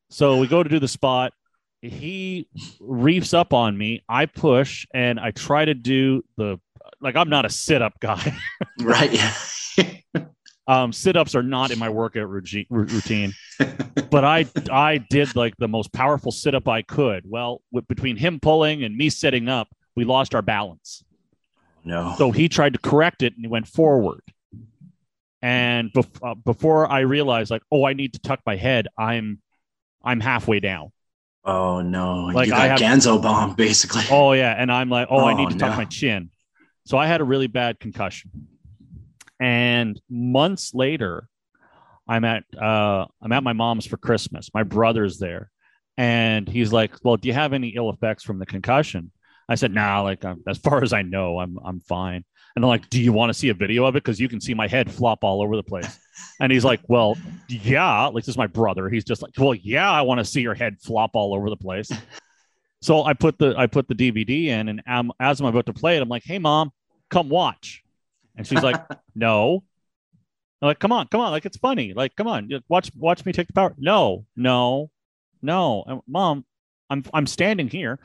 [0.10, 1.34] So we go to do the spot.
[1.82, 2.50] He
[2.82, 4.04] reefs up on me.
[4.10, 6.60] I push and I try to do the
[7.00, 8.36] like I'm not a sit-up guy.
[8.82, 9.34] right yeah
[10.68, 13.34] Um, sit-ups are not in my workout routine routine.
[14.10, 17.24] But I I did like the most powerful sit-up I could.
[17.26, 21.04] Well, with, between him pulling and me sitting up, we lost our balance.
[21.84, 24.22] No So he tried to correct it and he went forward.
[25.42, 29.40] And bef- uh, before I realized, like, oh, I need to tuck my head, I'm,
[30.04, 30.92] I'm halfway down.
[31.46, 35.08] oh no Like, you I got have- Ganso bomb basically Oh yeah, and I'm like,
[35.10, 36.30] oh, I need Oh, to tuck my chin.
[36.86, 38.32] So I had a really bad concussion.
[39.40, 41.30] And months later,
[42.08, 44.50] I'm at uh, I'm at my mom's for Christmas.
[44.54, 45.50] My brother's there,
[45.98, 49.12] and he's like, "Well, do you have any ill effects from the concussion?"
[49.50, 52.24] I said, "Nah, like um, as far as I know, I'm I'm fine."
[52.56, 54.04] And they're like, "Do you want to see a video of it?
[54.04, 56.00] Because you can see my head flop all over the place."
[56.42, 58.90] And he's like, "Well, yeah." Like this is my brother.
[58.90, 61.58] He's just like, "Well, yeah, I want to see your head flop all over the
[61.58, 61.90] place."
[62.82, 65.74] So I put the I put the DVD in, and um, as I'm about to
[65.74, 66.72] play it, I'm like, "Hey, mom,
[67.10, 67.84] come watch,"
[68.38, 68.82] and she's like,
[69.16, 69.64] "No."
[70.62, 71.32] I'm like, "Come on, come on!
[71.32, 71.94] Like it's funny.
[71.94, 74.92] Like, come on, watch watch me take the power." No, no,
[75.42, 76.46] no, And, mom,
[76.90, 78.00] I'm I'm standing here.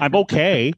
[0.00, 0.72] I'm okay.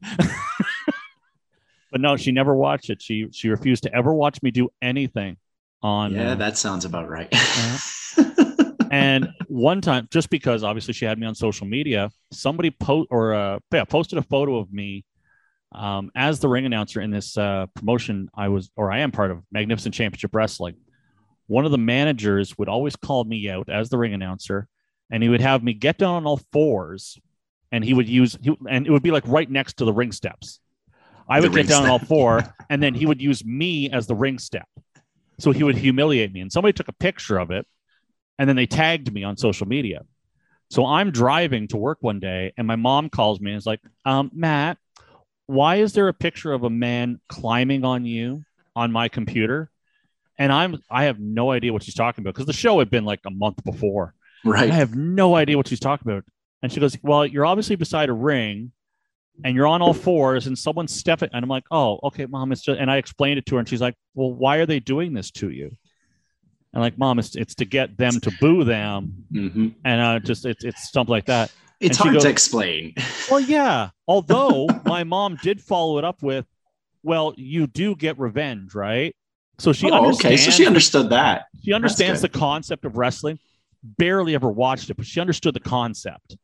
[1.91, 3.01] but no, she never watched it.
[3.01, 5.37] She she refused to ever watch me do anything
[5.81, 6.13] on.
[6.13, 7.33] yeah uh, that sounds about right
[8.91, 13.33] and one time, just because obviously she had me on social media, somebody post or
[13.33, 15.05] uh, yeah, posted a photo of me
[15.73, 18.29] um, as the ring announcer in this uh, promotion.
[18.33, 20.75] I was or I am part of Magnificent Championship Wrestling.
[21.47, 24.67] One of the managers would always call me out as the ring announcer,
[25.11, 27.17] and he would have me get down on all fours,
[27.71, 30.11] and he would use he, and it would be like right next to the ring
[30.11, 30.59] steps.
[31.27, 34.07] I The would get down on all four, and then he would use me as
[34.07, 34.67] the ring step.
[35.39, 37.65] So he would humiliate me, and somebody took a picture of it
[38.39, 40.01] and then they tagged me on social media.
[40.71, 43.81] So I'm driving to work one day, and my mom calls me and is like,
[44.05, 44.77] um, Matt,
[45.45, 48.43] why is there a picture of a man climbing on you
[48.75, 49.69] on my computer?
[50.37, 53.03] And I'm I have no idea what she's talking about because the show had been
[53.03, 54.13] like a month before.
[54.45, 56.23] right I have no idea what she's talking about.
[56.61, 58.71] And she goes, Well, you're obviously beside a ring
[59.43, 61.29] and you're on all fours and someone's stepping.
[61.33, 62.51] And I'm like, Oh, okay, mom.
[62.51, 64.79] It's just, and I explained it to her and she's like, Well, why are they
[64.79, 65.75] doing this to you?
[66.73, 69.25] And like, mom, it's, it's to get them to boo them.
[69.31, 69.73] Mhm.
[69.85, 71.51] And uh, just, it's, it's something like that.
[71.79, 72.93] it's hard goes- to explain
[73.31, 73.89] Well, yeah.
[74.07, 76.45] Although my mom did follow it up with,
[77.03, 79.15] Well, you do get revenge, right?
[79.59, 83.39] So she oh, okay so she understood that she understands the concept of wrestling.
[83.83, 86.37] barely ever watched it, but she understood the concept.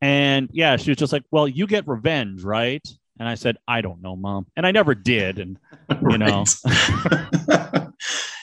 [0.00, 2.86] And yeah, she was just like, "Well, you get revenge, right?"
[3.18, 5.38] And I said, "I don't know, mom," and I never did.
[5.38, 5.58] And
[6.10, 6.44] you know,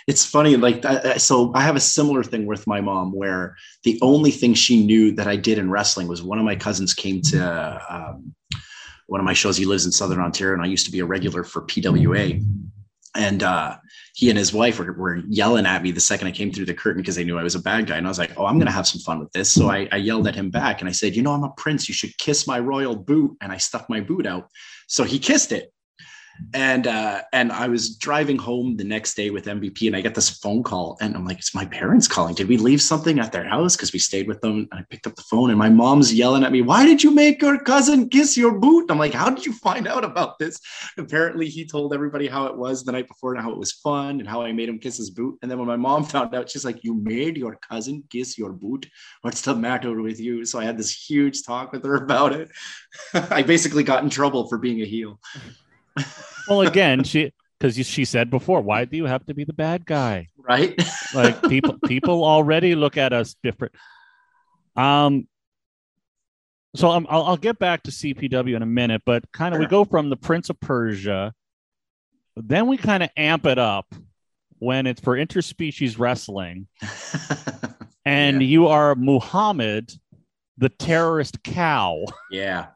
[0.07, 0.57] it's funny.
[0.57, 4.53] Like, that, so I have a similar thing with my mom, where the only thing
[4.53, 8.35] she knew that I did in wrestling was one of my cousins came to um,
[9.07, 9.55] one of my shows.
[9.55, 12.43] He lives in Southern Ontario, and I used to be a regular for PWA
[13.15, 13.77] and uh,
[14.15, 16.73] he and his wife were, were, yelling at me the second I came through the
[16.73, 17.97] curtain because they knew I was a bad guy.
[17.97, 19.51] And I was like, oh, I'm going to have some fun with this.
[19.51, 21.89] So I, I, yelled at him back and I said, you know, I'm a prince.
[21.89, 23.35] You should kiss my royal boot.
[23.41, 24.49] And I stuck my boot out.
[24.87, 25.73] So he kissed it
[26.53, 30.15] and uh, and I was driving home the next day with MVP, and I get
[30.15, 32.35] this phone call, and I'm like, "It's my parents calling.
[32.35, 33.75] Did we leave something at their house?
[33.75, 36.43] Because we stayed with them." And I picked up the phone, and my mom's yelling
[36.43, 39.45] at me, "Why did you make your cousin kiss your boot?" I'm like, "How did
[39.45, 40.59] you find out about this?"
[40.97, 44.19] Apparently, he told everybody how it was the night before and how it was fun
[44.19, 45.37] and how I made him kiss his boot.
[45.41, 48.51] And then when my mom found out, she's like, "You made your cousin kiss your
[48.51, 48.87] boot?
[49.21, 52.49] What's the matter with you?" So I had this huge talk with her about it.
[53.13, 55.19] I basically got in trouble for being a heel
[56.47, 59.85] well, again, she because she said before, why do you have to be the bad
[59.85, 60.27] guy?
[60.37, 60.79] Right.
[61.13, 63.73] like people people already look at us different.
[64.75, 65.27] Um.
[66.75, 69.65] So i will I'll get back to CPW in a minute, but kind of we
[69.65, 71.33] go from the Prince of Persia,
[72.35, 73.95] then we kind of amp it up
[74.59, 76.67] when it's for interspecies wrestling,
[78.05, 78.47] and yeah.
[78.47, 79.93] you are Muhammad,
[80.57, 82.03] the terrorist cow.
[82.29, 82.67] Yeah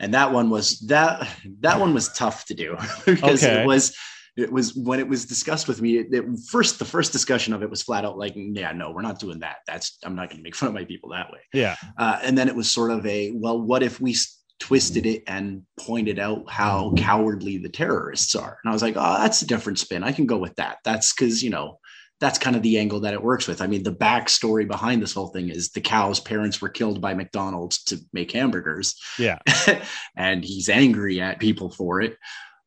[0.00, 1.28] and that one was that
[1.60, 3.62] that one was tough to do because okay.
[3.62, 3.96] it was
[4.36, 7.62] it was when it was discussed with me it, it, first the first discussion of
[7.62, 9.56] it was flat out like yeah no we're not doing that.
[9.66, 11.40] That's i'm not going to make fun of my people that way.
[11.52, 11.76] Yeah.
[11.96, 14.16] Uh, and then it was sort of a well what if we
[14.60, 18.58] twisted it and pointed out how cowardly the terrorists are?
[18.62, 20.04] And i was like oh that's a different spin.
[20.04, 20.78] I can go with that.
[20.84, 21.78] That's because you know
[22.20, 23.60] that's kind of the angle that it works with.
[23.60, 27.14] I mean, the backstory behind this whole thing is the cow's parents were killed by
[27.14, 28.96] McDonald's to make hamburgers.
[29.18, 29.38] Yeah.
[30.16, 32.16] and he's angry at people for it.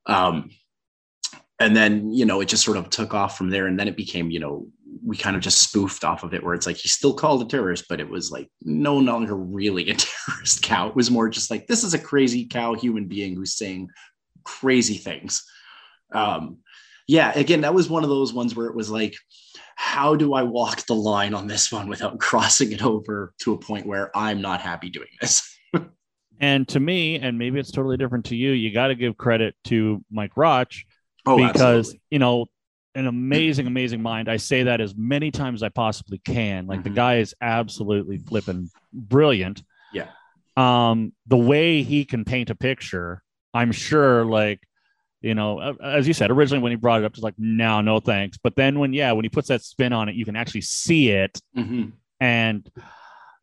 [0.06, 0.52] Um,
[1.60, 3.68] and then, you know, it just sort of took off from there.
[3.68, 4.68] And then it became, you know,
[5.06, 7.46] we kind of just spoofed off of it where it's like he's still called a
[7.46, 10.88] terrorist, but it was like no longer really a terrorist cow.
[10.88, 13.90] It was more just like this is a crazy cow human being who's saying
[14.44, 15.44] crazy things.
[16.14, 16.58] Um,
[17.08, 19.16] yeah, again, that was one of those ones where it was like,
[19.76, 23.58] how do I walk the line on this one without crossing it over to a
[23.58, 25.58] point where I'm not happy doing this?
[26.40, 29.56] and to me, and maybe it's totally different to you, you got to give credit
[29.66, 30.74] to Mike Roch
[31.26, 32.02] oh, because, absolutely.
[32.12, 32.46] you know,
[32.96, 34.30] an amazing, amazing mind.
[34.30, 36.68] I say that as many times as I possibly can.
[36.68, 36.90] Like mm-hmm.
[36.90, 39.64] the guy is absolutely flipping brilliant.
[39.94, 40.08] Yeah.
[40.58, 44.60] Um, the way he can paint a picture, I'm sure like
[45.22, 48.00] you know, as you said, originally when he brought it up, it's like, no, no
[48.00, 48.38] thanks.
[48.38, 51.10] But then when, yeah, when he puts that spin on it, you can actually see
[51.10, 51.40] it.
[51.56, 51.90] Mm-hmm.
[52.20, 52.70] And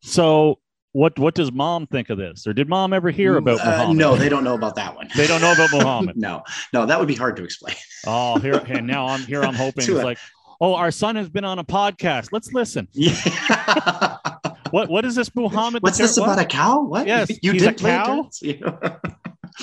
[0.03, 0.59] so
[0.93, 2.47] what what does mom think of this?
[2.47, 5.09] Or did mom ever hear about uh, No, they don't know about that one.
[5.15, 6.17] they don't know about Muhammad.
[6.21, 7.77] no, no, that would be hard to explain.
[8.07, 9.43] oh, here and now I'm here.
[9.43, 10.19] I'm hoping it's like,
[10.61, 12.31] oh, our son has been on a podcast.
[12.33, 12.89] Let's listen.
[12.93, 14.17] Yeah.
[14.71, 15.83] what what is this Muhammad?
[15.83, 16.81] What's this about a cow?
[16.81, 17.07] What?
[17.07, 18.29] Yes, you did a cow.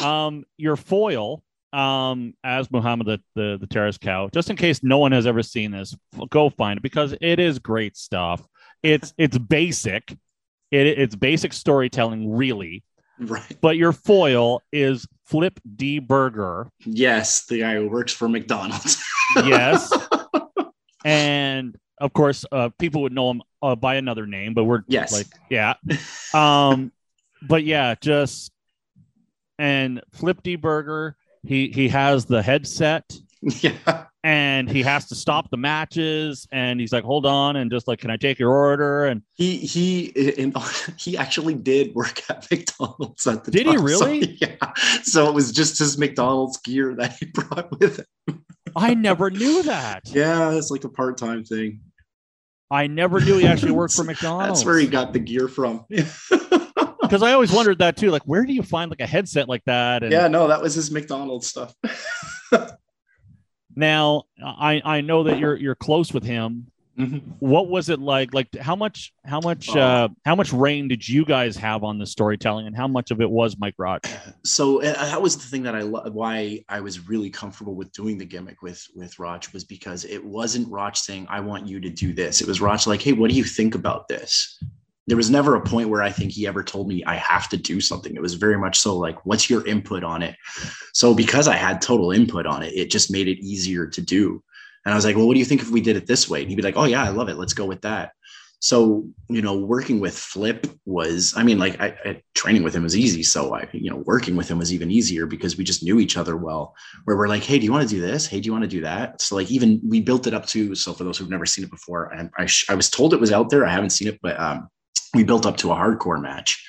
[0.01, 1.43] um, your foil
[1.75, 5.43] um, as Muhammad the, the, the terrorist cow, just in case no one has ever
[5.43, 5.95] seen this,
[6.29, 8.47] go find it because it is great stuff.
[8.81, 10.11] It's it's basic,
[10.71, 12.83] it, it's basic storytelling, really.
[13.19, 13.57] Right.
[13.61, 16.69] But your foil is Flip D Burger.
[16.85, 19.03] Yes, the guy who works for McDonald's.
[19.37, 19.91] yes.
[21.05, 25.13] And of course, uh, people would know him uh, by another name, but we're yes.
[25.13, 25.75] like, yeah.
[26.33, 26.91] Um,
[27.43, 28.51] but yeah, just
[29.59, 31.15] and Flip D Burger
[31.47, 33.03] he he has the headset
[33.41, 34.05] yeah.
[34.23, 37.99] and he has to stop the matches and he's like hold on and just like
[37.99, 39.05] can i take your order?
[39.05, 40.13] And he he
[40.97, 43.77] he actually did work at mcdonald's at the did time.
[43.77, 44.21] he really?
[44.23, 44.73] so, yeah.
[45.03, 48.45] So it was just his mcdonald's gear that he brought with him.
[48.75, 50.03] I never knew that.
[50.05, 51.81] Yeah it's like a part-time thing.
[52.71, 54.59] I never knew he actually worked for mcdonald's.
[54.59, 55.85] That's where he got the gear from
[57.05, 58.11] because I always wondered that too.
[58.11, 60.03] Like, where do you find like a headset like that?
[60.03, 61.73] And yeah, no, that was his McDonald's stuff.
[63.75, 66.67] now, I I know that you're you're close with him.
[66.97, 67.17] Mm-hmm.
[67.39, 68.33] What was it like?
[68.33, 69.79] Like, how much how much oh.
[69.79, 73.19] uh, how much rein did you guys have on the storytelling, and how much of
[73.19, 74.07] it was Mike Roch?
[74.45, 77.91] So uh, that was the thing that I lo- why I was really comfortable with
[77.91, 81.81] doing the gimmick with with Roch was because it wasn't Roch saying I want you
[81.81, 82.39] to do this.
[82.39, 84.57] It was Roch like, Hey, what do you think about this?
[85.07, 87.57] There was never a point where I think he ever told me I have to
[87.57, 88.15] do something.
[88.15, 90.35] It was very much so like, what's your input on it?
[90.93, 94.43] So because I had total input on it, it just made it easier to do.
[94.83, 96.41] And I was like, well, what do you think if we did it this way?
[96.41, 97.37] And he'd be like, oh yeah, I love it.
[97.37, 98.13] Let's go with that.
[98.59, 102.83] so you know working with flip was i mean like I, I, training with him
[102.83, 105.83] was easy so i you know working with him was even easier because we just
[105.83, 108.39] knew each other well where we're like hey do you want to do this hey
[108.39, 110.93] do you want to do that so like even we built it up to so
[110.93, 113.49] for those who've never seen it before and i, I was told it was out
[113.49, 114.69] there i haven't seen it but um,
[115.13, 116.63] we built up to a hardcore match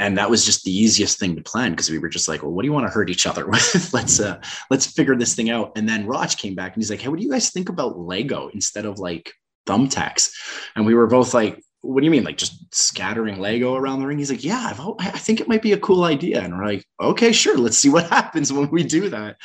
[0.00, 2.52] and that was just the easiest thing to plan because we were just like well
[2.52, 4.40] what do you want to hurt each other with let's uh
[4.70, 7.18] let's figure this thing out and then Roch came back and he's like hey what
[7.18, 9.32] do you guys think about lego instead of like
[9.66, 10.32] thumbtacks.
[10.76, 12.24] And we were both like, what do you mean?
[12.24, 14.18] Like just scattering Lego around the ring?
[14.18, 16.40] He's like, yeah, I've, I think it might be a cool idea.
[16.40, 17.58] And we're like, okay, sure.
[17.58, 19.36] Let's see what happens when we do that.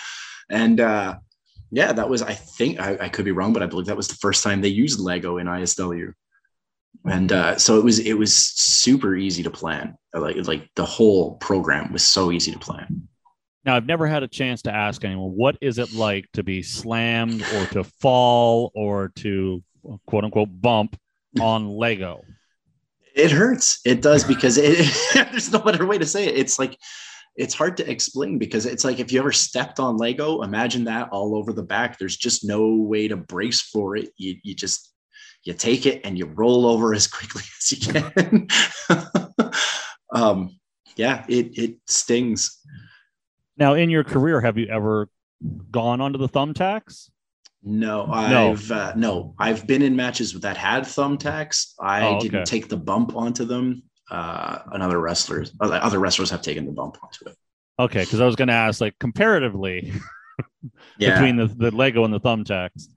[0.50, 1.18] And, uh,
[1.72, 4.08] yeah, that was, I think I, I could be wrong, but I believe that was
[4.08, 6.14] the first time they used Lego in ISW.
[7.06, 9.98] And, uh, so it was, it was super easy to plan.
[10.14, 13.08] Like, like the whole program was so easy to plan.
[13.66, 16.64] Now, I've never had a chance to ask anyone, what is it like to be
[16.64, 19.64] slammed or to fall or to
[20.06, 20.98] quote unquote bump
[21.42, 22.24] on Lego?
[23.16, 23.80] It hurts.
[23.86, 26.38] It does because it, there's no better way to say it.
[26.38, 26.78] It's like
[27.36, 31.10] it's hard to explain because it's like if you ever stepped on Lego, imagine that
[31.10, 31.98] all over the back.
[31.98, 34.10] There's just no way to brace for it.
[34.18, 34.89] You, you just
[35.44, 38.48] you take it and you roll over as quickly as you can.
[40.14, 40.60] um,
[40.96, 42.58] yeah, it it stings.
[43.58, 45.10] Now, in your career, have you ever
[45.72, 47.10] gone onto the thumbtacks?
[47.62, 48.76] No, I've no.
[48.76, 51.74] Uh, no, I've been in matches that had thumbtacks.
[51.80, 52.30] I oh, okay.
[52.30, 53.84] didn't take the bump onto them.
[54.10, 57.36] Uh, another wrestlers, other wrestlers have taken the bump onto it.
[57.80, 59.94] Okay, because I was going to ask, like comparatively,
[60.98, 61.14] yeah.
[61.14, 62.88] between the, the Lego and the thumbtacks.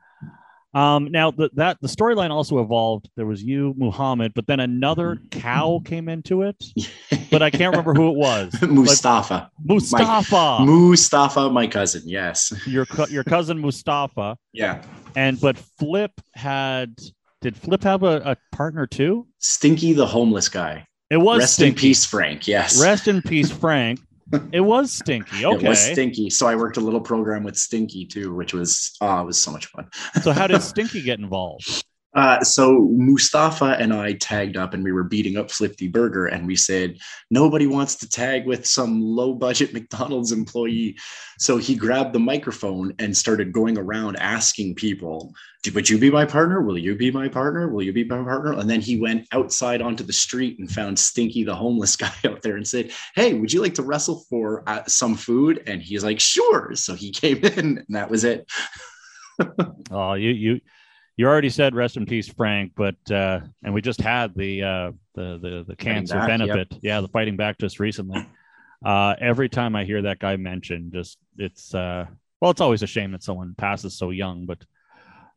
[0.75, 3.11] Um, now the, that the storyline also evolved.
[3.17, 6.65] There was you, Muhammad, but then another cow came into it,
[7.31, 8.55] but I can't remember who it was.
[8.63, 9.51] Mustafa.
[9.63, 10.31] Mustafa.
[10.61, 12.03] My, Mustafa, my cousin.
[12.07, 12.55] Yes.
[12.67, 14.37] Your your cousin Mustafa.
[14.53, 14.83] Yeah.
[15.15, 16.99] And but Flip had.
[17.43, 19.27] Did Flip have a, a partner too?
[19.39, 20.87] Stinky, the homeless guy.
[21.11, 21.71] It was rest Stinky.
[21.71, 22.49] in peace, Frank.
[22.49, 22.81] Yes.
[22.81, 24.01] Rest in peace, Frank.
[24.53, 25.45] It was stinky.
[25.45, 25.65] Okay.
[25.65, 26.31] It was stinky.
[26.31, 29.51] So I worked a little program with Stinky too, which was oh, it was so
[29.51, 29.89] much fun.
[30.23, 31.82] so how did Stinky get involved?
[32.15, 36.47] Uh, so Mustafa and I tagged up and we were beating up Flipty Burger and
[36.47, 36.99] we said
[37.31, 40.97] nobody wants to tag with some low budget McDonald's employee.
[41.39, 45.35] So he grabbed the microphone and started going around asking people,
[45.75, 46.61] "Would you be my partner?
[46.61, 47.69] Will you be my partner?
[47.69, 50.99] Will you be my partner?" And then he went outside onto the street and found
[50.99, 54.69] Stinky, the homeless guy, out there and said, "Hey, would you like to wrestle for
[54.69, 58.47] uh, some food?" And he's like, "Sure." So he came in and that was it.
[59.91, 60.61] oh, you you
[61.17, 64.93] you already said rest in peace, Frank, but uh, and we just had the uh,
[65.15, 66.81] the the, the cancer back, benefit, yep.
[66.83, 68.27] yeah, the fighting back just recently.
[68.85, 72.07] Uh, every time I hear that guy mentioned, just it's uh,
[72.41, 74.65] well, it's always a shame that someone passes so young, but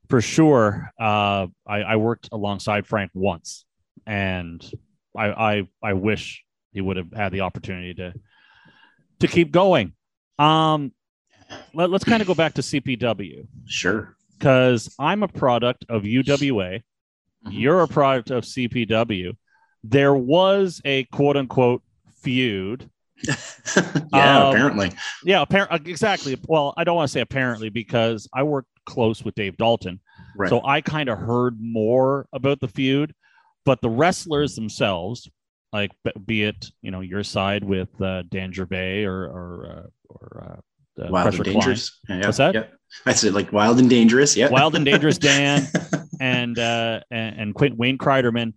[0.09, 3.65] for sure, uh, I, I worked alongside Frank once,
[4.05, 4.63] and
[5.15, 8.13] I I, I wish he would have had the opportunity to
[9.19, 9.93] to keep going.
[10.39, 10.93] Um,
[11.73, 13.47] let, us kind of go back to CPW.
[13.65, 16.81] Sure because I'm a product of UWA.
[17.45, 17.51] Mm-hmm.
[17.51, 19.36] You're a product of CPW.
[19.83, 21.83] There was a quote unquote
[22.21, 22.89] feud.
[23.27, 24.91] yeah, um, apparently.
[25.23, 25.89] Yeah, apparently.
[25.89, 26.38] Exactly.
[26.47, 29.99] Well, I don't want to say apparently because I worked close with Dave Dalton.
[30.36, 30.49] Right.
[30.49, 33.13] So I kind of heard more about the feud,
[33.63, 35.29] but the wrestlers themselves,
[35.71, 35.91] like
[36.25, 40.61] be it you know your side with uh, Dan Gervais or or uh, or uh,
[40.98, 42.00] Wild and Dangerous.
[42.08, 42.56] Yeah, What's that?
[42.56, 42.66] Yeah.
[43.04, 44.36] That's it, like Wild and Dangerous.
[44.38, 44.50] Yeah.
[44.50, 45.68] Wild and Dangerous Dan
[46.20, 48.54] and uh and, and Quint Wayne Kreiderman.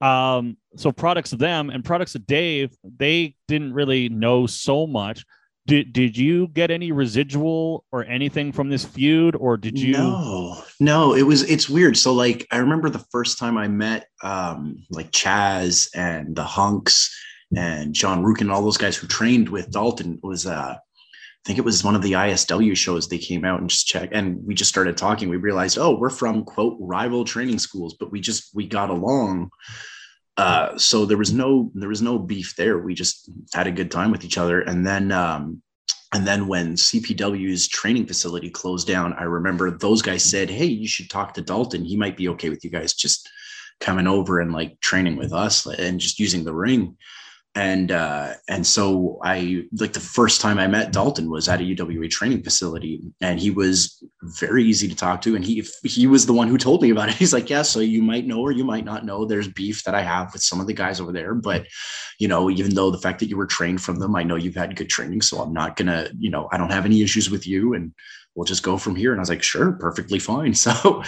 [0.00, 5.24] Um, so products of them and products of Dave, they didn't really know so much.
[5.64, 9.92] Did did you get any residual or anything from this feud, or did you?
[9.92, 11.14] No, no.
[11.14, 11.96] It was it's weird.
[11.96, 17.16] So like I remember the first time I met um like Chaz and the Hunks
[17.56, 20.78] and John Rukin, and all those guys who trained with Dalton was uh
[21.44, 24.44] think it was one of the ISW shows they came out and just checked and
[24.46, 25.28] we just started talking.
[25.28, 29.50] We realized, oh, we're from quote rival training schools, but we just we got along.
[30.36, 32.78] Uh, so there was no there was no beef there.
[32.78, 34.60] We just had a good time with each other.
[34.60, 35.62] And then um,
[36.14, 40.86] and then when CPW's training facility closed down, I remember those guys said, Hey, you
[40.86, 41.84] should talk to Dalton.
[41.84, 43.28] He might be okay with you guys just
[43.80, 46.96] coming over and like training with us and just using the ring
[47.54, 51.64] and uh, and so I like the first time I met Dalton was at a
[51.64, 55.36] UWA training facility, and he was very easy to talk to.
[55.36, 57.14] And he he was the one who told me about it.
[57.22, 59.26] He's like, yeah, so you might know or you might not know.
[59.26, 61.66] There's beef that I have with some of the guys over there, but
[62.18, 64.54] you know, even though the fact that you were trained from them, I know you've
[64.54, 67.46] had good training, so I'm not gonna, you know, I don't have any issues with
[67.46, 67.92] you, and
[68.34, 69.12] we'll just go from here.
[69.12, 70.54] And I was like, sure, perfectly fine.
[70.62, 71.02] So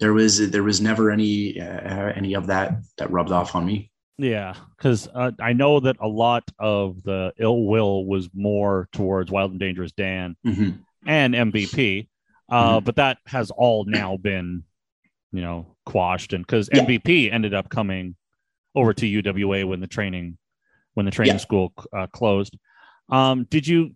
[0.00, 3.92] there was there was never any uh, any of that that rubbed off on me.
[4.18, 9.30] Yeah, because uh, I know that a lot of the ill will was more towards
[9.30, 10.78] Wild and Dangerous Dan Mhm.
[11.06, 12.08] and MVP,
[12.48, 12.84] uh, Mhm.
[12.84, 14.64] but that has all now been,
[15.32, 16.32] you know, quashed.
[16.32, 16.80] And because Yeah.
[16.84, 18.16] MVP ended up coming
[18.74, 20.38] over to UWA when the training
[20.94, 21.40] when the training Yeah.
[21.40, 22.56] school uh, closed.
[23.10, 23.94] Um, did you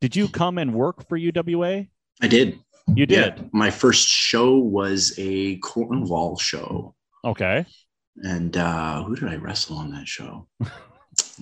[0.00, 1.88] did you come and work for UWA?
[2.20, 2.58] I did.
[2.96, 3.30] You Yeah.
[3.30, 3.50] did.
[3.54, 6.96] My first show was a Cornwall show.
[7.24, 7.64] Okay.
[8.16, 10.46] And uh, who did I wrestle on that show?
[10.62, 10.68] I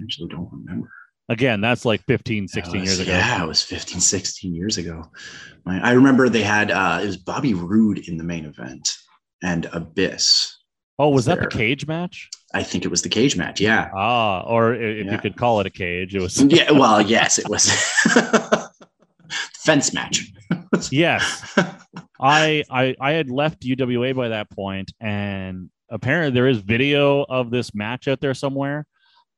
[0.02, 0.88] actually don't remember.
[1.28, 3.12] Again, that's like 15, 16 was- years ago.
[3.12, 5.10] Yeah, it was 15, 16 years ago.
[5.66, 8.96] I remember they had, uh, it was Bobby Roode in the main event
[9.42, 10.56] and Abyss.
[10.98, 12.28] Oh, was that the cage match?
[12.52, 13.60] I think it was the cage match.
[13.60, 13.90] Yeah.
[13.94, 16.72] Ah, or if you could call it a cage, it was Yeah.
[16.72, 17.70] Well, yes, it was.
[19.54, 20.30] Fence match.
[20.90, 21.42] yes.
[22.20, 27.50] I I I had left UWA by that point, and apparently there is video of
[27.50, 28.86] this match out there somewhere.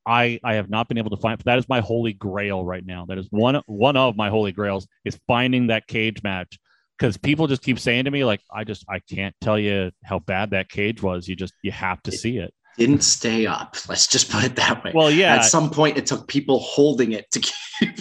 [0.05, 1.39] I I have not been able to find.
[1.41, 3.05] That is my holy grail right now.
[3.05, 6.59] That is one one of my holy grails is finding that cage match
[6.97, 10.19] because people just keep saying to me like I just I can't tell you how
[10.19, 11.27] bad that cage was.
[11.27, 12.53] You just you have to see it.
[12.77, 13.77] Didn't stay up.
[13.87, 14.91] Let's just put it that way.
[14.95, 15.35] Well, yeah.
[15.35, 17.99] At some point, it took people holding it to keep.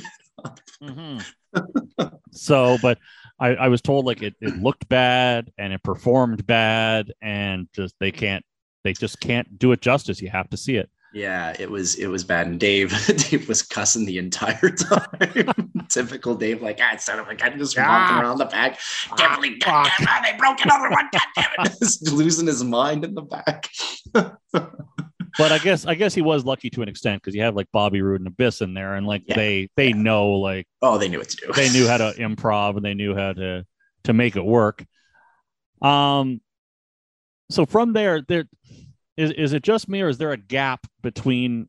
[0.82, 1.22] Mhm.
[2.32, 2.98] so, but
[3.42, 7.96] I, I was told like it, it looked bad and it performed bad and just
[7.98, 8.44] they can't
[8.84, 10.22] they just can't do it justice.
[10.22, 10.88] You have to see it.
[11.12, 12.46] Yeah, it was it was bad.
[12.46, 12.94] And Dave,
[13.30, 15.72] Dave was cussing the entire time.
[15.88, 18.78] Typical Dave, like, ah, son of a gun, just walking around the back.
[19.18, 21.08] Can't believe God damn it, they broke another one.
[21.12, 21.72] God damn it.
[21.80, 23.68] Just losing his mind in the back.
[25.38, 27.68] But I guess I guess he was lucky to an extent because you have like
[27.72, 29.96] Bobby Roode and Abyss in there and like Yeah, they they yeah.
[29.96, 31.52] know like Oh, they knew what to do.
[31.52, 33.64] they knew how to improv and they knew how to
[34.04, 34.84] to make it work.
[35.80, 36.40] Um
[37.50, 38.44] so from there there
[39.16, 41.68] is is it just me or is there a gap between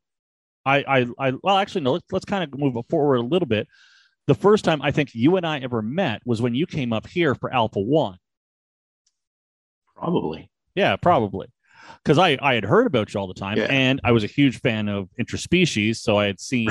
[0.66, 3.68] I I, I well actually no let's let's kind of move forward a little bit.
[4.28, 7.08] The first time I think you and I ever met was when you came up
[7.08, 8.18] here for Alpha One.
[9.96, 10.50] Probably.
[10.76, 11.48] Yeah, probably.
[12.04, 13.66] Because I, I had heard about you all the time Yeah.
[13.70, 15.98] and I was a huge fan of interspecies.
[15.98, 16.68] So I had seen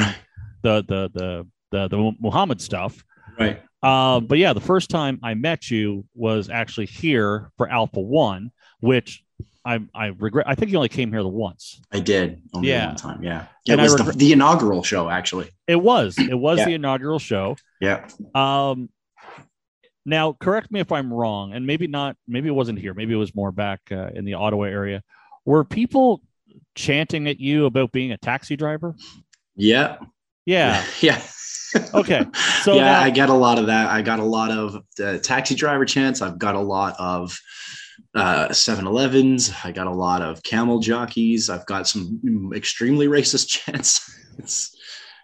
[0.63, 3.03] the the the the the Muhammad stuff.
[3.39, 3.63] Right.
[3.83, 8.51] Uh, but yeah, the first time I met you was actually here for Alpha One,
[8.81, 9.25] which
[9.65, 10.47] I I regret.
[10.49, 11.81] I think you only came here the once.
[11.93, 12.43] I did.
[12.53, 12.89] Only Yeah.
[12.89, 13.23] one time.
[13.23, 13.47] Yeah.
[13.65, 15.51] Yeah, it was the, the inaugural show, actually.
[15.67, 16.65] It was it was Yeah.
[16.67, 17.57] the inaugural show.
[17.81, 18.09] Yeah.
[18.35, 18.91] Um,
[20.05, 22.17] now correct me if I'm wrong, and maybe not.
[22.27, 22.95] Maybe it wasn't here.
[22.95, 25.03] Maybe it was more back uh, in the Ottawa area.
[25.45, 26.23] Were people
[26.75, 28.95] chanting at you about being a taxi driver?
[29.57, 29.99] Yeah.
[30.47, 30.85] Yeah.
[31.01, 31.21] Yeah.
[31.95, 32.25] Okay.
[32.63, 33.91] So yeah, now- I get a lot of that.
[33.91, 36.23] I got a lot of the taxi driver chants.
[36.23, 37.37] I've got a lot of
[38.15, 39.53] uh 7-Elevens.
[39.65, 41.51] I got a lot of camel jockeys.
[41.51, 44.72] I've got some mm, extremely racist chants.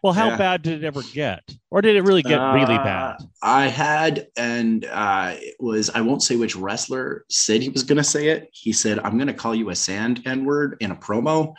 [0.03, 0.37] Well, how Yeah.
[0.37, 3.17] bad did it ever get, or did it really get really Uh, bad?
[3.43, 7.99] I had, and uh, it was, I won't say which wrestler said he was going
[7.99, 8.49] to say it.
[8.53, 11.55] He said, I'm going to call you a sand N word in a promo.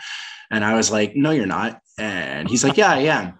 [0.52, 1.80] And I was like, no, you're not.
[1.98, 3.34] And he's like, yeah, I am.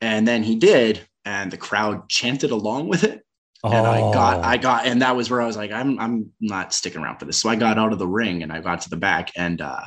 [0.00, 1.06] And then he did.
[1.24, 3.22] And the crowd chanted along with it.
[3.64, 4.42] And I got, Oh.
[4.42, 7.24] I got, and that was where I was like, I'm, I'm not sticking around for
[7.24, 7.38] this.
[7.38, 9.80] So I got out of the ring and I got to the back and, uh,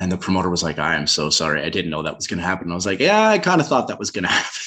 [0.00, 1.62] and the promoter was like, I am so sorry.
[1.62, 2.70] I didn't know that was going to happen.
[2.70, 4.60] I was like, yeah, I kind of thought that was going to happen.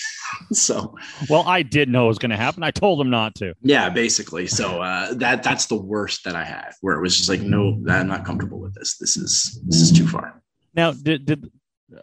[0.53, 0.97] so,
[1.29, 2.63] Well, I did know it was going to happen.
[2.63, 3.53] I told him not to.
[3.61, 4.47] yeah, basically.
[4.47, 7.82] So uh, that that's the worst that I had, where it was just like, no,
[7.89, 8.97] I'm not comfortable with this.
[8.97, 10.41] This is this is too far.
[10.73, 11.51] Now, did did
[11.95, 12.01] uh,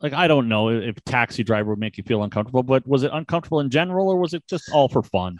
[0.00, 3.10] like I don't know if taxi driver would make you feel uncomfortable, but was it
[3.12, 5.38] uncomfortable in general, or was it just all for fun?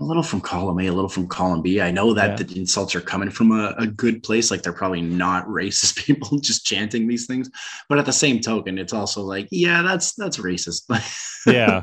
[0.00, 1.80] A little from column A, a little from column B.
[1.80, 2.46] I know that Yeah.
[2.46, 4.50] the insults are coming from a, a good place.
[4.50, 7.50] Like they're probably not racist people just chanting these things.
[7.88, 10.84] But at the same token, it's also like, yeah, that's that's racist.
[11.46, 11.82] Yeah.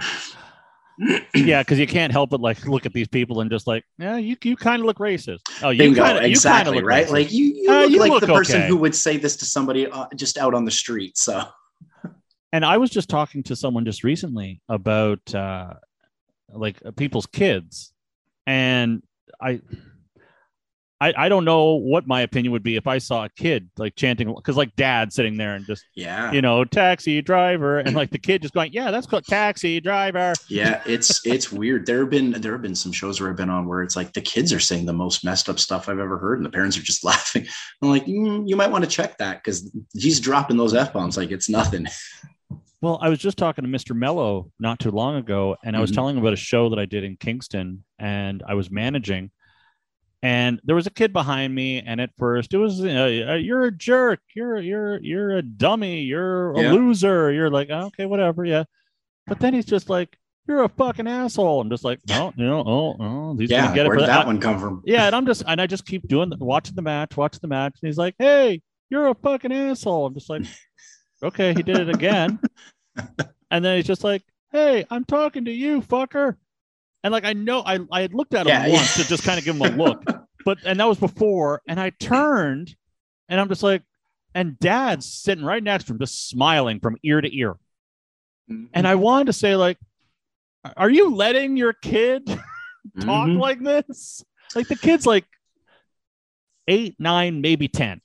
[1.35, 4.17] Yeah, because you can't help but like look at these people and just like, yeah,
[4.17, 5.41] you you kind of look racist.
[5.61, 7.05] Oh, you kind of exactly, look right?
[7.05, 7.11] racist.
[7.11, 8.67] Like you, you Uh, look you like look the person okay.
[8.67, 11.15] who would say this to somebody uh, just out on the street.
[11.17, 11.43] So
[12.51, 15.75] and I was just talking to someone just recently about uh,
[16.51, 17.93] like people's kids,
[18.47, 19.03] and
[19.39, 19.61] I
[20.99, 23.95] I, I don't know what my opinion would be if I saw a kid like
[23.95, 26.31] chanting because like dad sitting there and just Yeah.
[26.31, 30.33] you know taxi driver and like the kid just going yeah that's called taxi driver
[30.49, 31.85] yeah, it's it's weird.
[31.85, 34.13] There have been there have been some shows where I've been on where it's like
[34.13, 36.77] the kids are saying the most messed up stuff I've ever heard, and the parents
[36.79, 37.45] are just laughing.
[37.83, 41.15] I'm like, mm, you might want to check that because he's dropping those f bombs
[41.15, 41.85] like it's nothing.
[42.81, 43.95] Well, I was just talking to Mr.
[43.95, 45.95] Mello not too long ago, and I was Mhm.
[45.95, 49.31] telling him about a show that I did in Kingston, and I was managing,
[50.21, 53.71] and there was a kid behind me, and at first it was, uh, "You're a
[53.71, 54.19] jerk.
[54.35, 56.01] You're you're you're a dummy.
[56.01, 56.71] You're a Yeah.
[56.73, 58.65] loser." You're like, "Okay, whatever, yeah,"
[59.25, 60.15] but then he's just like,
[60.47, 63.75] "You're a fucking asshole." I'm just like, "No, you know, oh, oh, he's yeah, gonna
[63.75, 64.83] get it where did that." one come from?
[64.85, 67.47] yeah, and I'm just and I just keep doing the, watching the match, watching the
[67.47, 68.61] match, and he's like, "Hey,
[68.91, 70.43] you're a fucking asshole." I'm just like,
[71.23, 72.39] "Okay," he did it again,
[73.51, 76.35] and then he's just like, "Hey, I'm talking to you, fucker,"
[77.03, 78.73] and like I know I I had looked at him Yeah, yeah.
[78.73, 80.03] once to just kind of give him a look,
[80.45, 82.75] but and that was before, and I turned,
[83.29, 83.83] and I'm just like,
[84.35, 87.55] and Dad's sitting right next to him, just smiling from ear to ear,
[88.73, 89.77] and I wanted to say like,
[90.75, 92.25] "Are you letting your kid?"
[93.01, 93.39] talk Mhm.
[93.39, 94.23] like this?
[94.55, 95.25] Like the kid's like
[96.69, 98.01] eight, nine, maybe 10.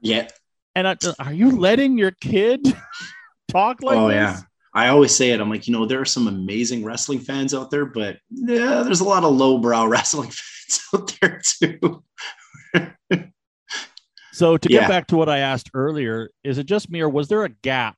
[0.00, 0.28] yeah.
[0.74, 2.66] And I, are you letting your kid
[3.48, 4.30] talk like oh this?
[4.30, 4.42] yeah.
[4.72, 5.40] I always say it.
[5.40, 9.00] I'm like, you know, there are some amazing wrestling fans out there, but yeah, there's
[9.00, 12.04] a lot of lowbrow wrestling fans out there too.
[14.32, 14.86] So to get Yeah.
[14.86, 17.96] back to what I asked earlier, is it just me or was there a gap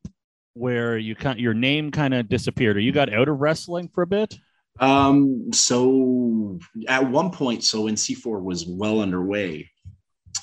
[0.55, 4.03] where you kind your name kind of disappeared or you got out of wrestling for
[4.03, 4.35] a bit?
[4.81, 6.59] Um, so
[6.89, 9.71] at one point, so when C4 was well underway,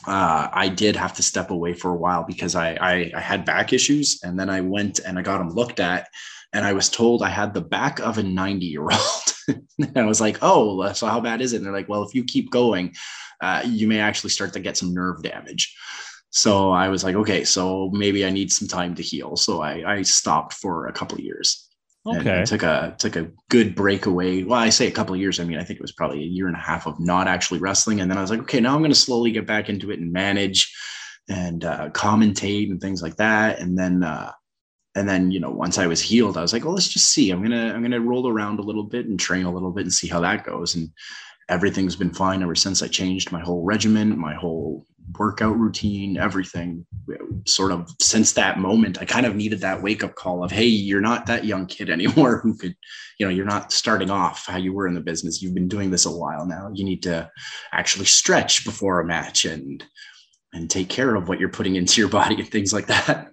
[0.08, 3.46] uh, I did have to step away for a while because I, I I had
[3.46, 6.08] back issues, and then I went and I got them looked at,
[6.54, 9.34] and I was told I had the back of a 90 year old.
[9.80, 11.58] and I was like, oh, so how bad is it?
[11.58, 12.94] And they're like, well, if you keep going,
[13.42, 15.76] uh, you may actually start to get some nerve damage.
[16.32, 19.36] So I was like, okay, so maybe I need some time to heal.
[19.36, 21.69] So I, I stopped for a couple of years
[22.18, 22.44] Okay.
[22.46, 24.44] took a took a good break away.
[24.44, 25.40] Well, I say a couple of years.
[25.40, 27.60] I mean, I think it was probably a year and a half of not actually
[27.60, 29.92] wrestling, and then I was like, okay, now I'm going to slowly get back into
[29.92, 30.74] it and manage
[31.30, 33.60] and uh, commentate and things like that.
[33.60, 34.32] And then uh,
[34.96, 37.32] and then you know, once I was healed, I was like, well, let's just see.
[37.32, 39.94] I'm gonna I'm gonna roll around a little bit and train a little bit and
[39.94, 40.76] see how that goes.
[40.76, 40.90] And
[41.50, 44.86] everything's been fine ever since I changed my whole regimen, my whole
[45.18, 46.86] workout routine, everything.
[47.46, 50.66] Sort of since that moment, I kind of needed that wake up call of, hey,
[50.66, 52.76] you're not that young kid anymore who could,
[53.20, 55.42] you know, you're not starting off how you were in the business.
[55.42, 56.70] You've been doing this a while now.
[56.74, 57.30] You need to
[57.72, 59.84] actually stretch before a match and
[60.54, 63.32] and take care of what you're putting into your body and things like that.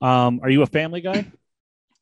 [0.00, 1.30] Um, are you a family guy?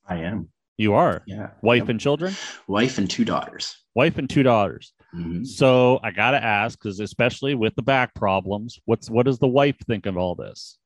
[0.08, 0.48] I am.
[0.76, 1.22] You are.
[1.26, 1.50] Yeah.
[1.60, 1.88] Wife Yep.
[1.88, 2.34] and children?
[2.68, 3.76] wife and two daughters.
[3.96, 4.92] Wife and two daughters.
[5.14, 5.46] Mhm.
[5.46, 9.76] So I gotta ask, because especially with the back problems, what's what does the wife
[9.86, 10.78] think of all this?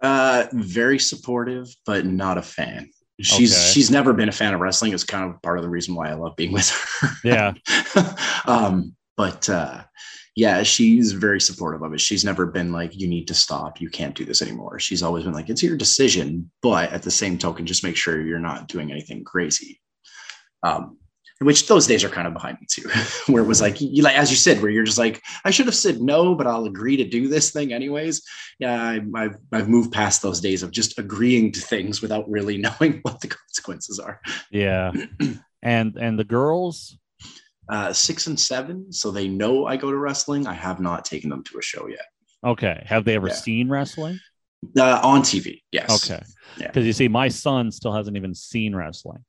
[0.00, 2.90] Uh, very supportive, but not a fan.
[3.20, 3.72] She's Okay.
[3.72, 4.92] she's never been a fan of wrestling.
[4.92, 7.08] It's kind of part of the reason why I love being with her.
[7.24, 7.52] Yeah.
[8.46, 9.84] um, but uh,
[10.34, 12.00] yeah, she's very supportive of it.
[12.00, 13.80] She's never been like, "You need to stop.
[13.80, 17.10] You can't do this anymore." She's always been like, "It's your decision," but at the
[17.10, 19.80] same token, just make sure you're not doing anything crazy.
[20.62, 20.96] Um,
[21.42, 22.88] which those days are kind of behind me too,
[23.32, 25.66] where it was like, you like as you said, where you're just like, I should
[25.66, 28.22] have said no, but I'll agree to do this thing anyways.
[28.58, 32.56] Yeah, I, I've I've moved past those days of just agreeing to things without really
[32.66, 34.20] knowing what the consequences are.
[34.50, 34.92] Yeah.
[35.62, 36.98] and and the girls,
[37.68, 40.46] uh, six and seven, so they know I go to wrestling.
[40.46, 42.06] I have not taken them to a show yet.
[42.44, 42.82] okay.
[42.86, 43.34] Have they ever Yeah.
[43.34, 44.18] seen wrestling?
[44.78, 46.08] Uh, on TV, yes.
[46.08, 46.22] Okay.
[46.56, 46.68] Yeah.
[46.68, 49.24] Because you see, my son still hasn't even seen wrestling.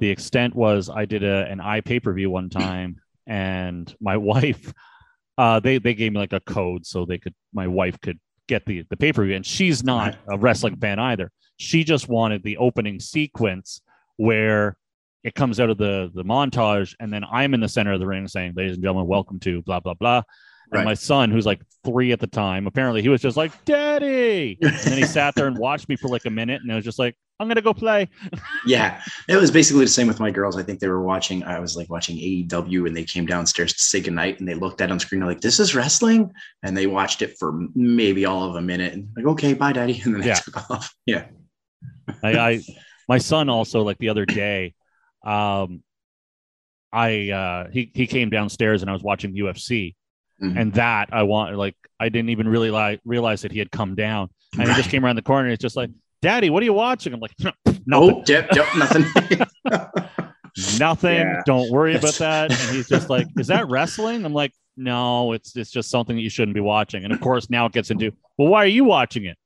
[0.00, 4.16] The extent was I did a, an eye pay per view one time, and my
[4.16, 4.72] wife,
[5.38, 8.66] uh, they they gave me like a code so they could my wife could get
[8.66, 11.30] the the pay per view, and she's not a wrestling fan either.
[11.58, 13.82] She just wanted the opening sequence
[14.16, 14.76] where
[15.22, 18.06] it comes out of the the montage, and then I'm in the center of the
[18.06, 20.22] ring saying, "Ladies and gentlemen, welcome to blah blah blah."
[20.72, 20.84] And Right.
[20.84, 24.60] my son, who's like three at the time, apparently he was just like, Daddy.
[24.82, 26.84] And then he sat there and watched me for like a minute and I was
[26.84, 28.08] just like, I'm going to go play.
[28.62, 30.56] Yeah, it was basically the same with my girls.
[30.56, 31.42] I think they were watching.
[31.44, 34.82] I was like watching AEW, and they came downstairs to say goodnight, and they looked
[34.82, 35.20] at on screen.
[35.20, 36.30] They're like, "This is wrestling,"
[36.62, 39.98] and they watched it for maybe all of a minute, and like, "Okay, bye, daddy,"
[40.04, 40.34] and then they Yeah.
[40.34, 40.94] took off.
[41.06, 41.26] Yeah,
[42.22, 42.64] I, I,
[43.08, 44.74] my son also like the other day,
[45.24, 45.82] um,
[46.92, 49.94] I, uh, he, he came downstairs and I was watching UFC
[50.42, 50.60] Mhm.
[50.60, 53.94] and that I want, like, I didn't even really like realize that he had come
[53.94, 55.90] down and he just came around the corner and it's just like,
[56.22, 57.12] Daddy, what are you watching?
[57.12, 59.04] I'm like, nothing, Oh, yep, yep, nothing.
[60.78, 61.16] nothing.
[61.18, 61.42] Yeah.
[61.46, 62.50] Don't worry about that.
[62.50, 64.24] And he's just like, Is that wrestling?
[64.24, 67.04] I'm like, no, it's it's just something that you shouldn't be watching.
[67.04, 69.36] And of course, now it gets into, well, why are you watching it?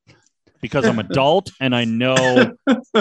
[0.61, 2.53] Because I'm adult and I know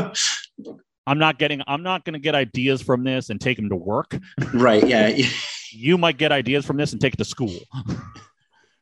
[1.05, 3.75] I'm not getting, I'm not going to get ideas from this and take them to
[3.75, 4.17] work.
[4.53, 4.85] right.
[4.85, 5.15] Yeah.
[5.73, 7.55] You might get ideas from this and take it to school.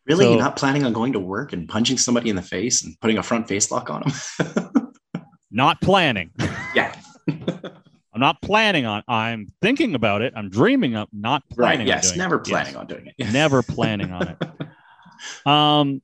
[0.07, 0.25] Really?
[0.25, 2.99] So- You're not planning on going to work and punching somebody in the face and
[3.01, 4.93] putting a front face lock on them?
[5.51, 6.31] Not planning.
[6.75, 6.95] yeah.
[7.29, 9.03] I'm not planning on.
[9.07, 10.33] I'm thinking about it.
[10.35, 11.81] I'm dreaming of not planning.
[11.81, 11.87] Right.
[11.87, 12.07] Yes.
[12.11, 12.45] on doing Never it.
[12.45, 12.75] planning Yes.
[12.79, 13.31] on doing it.
[13.31, 15.47] Never planning on it.
[15.47, 16.01] Um.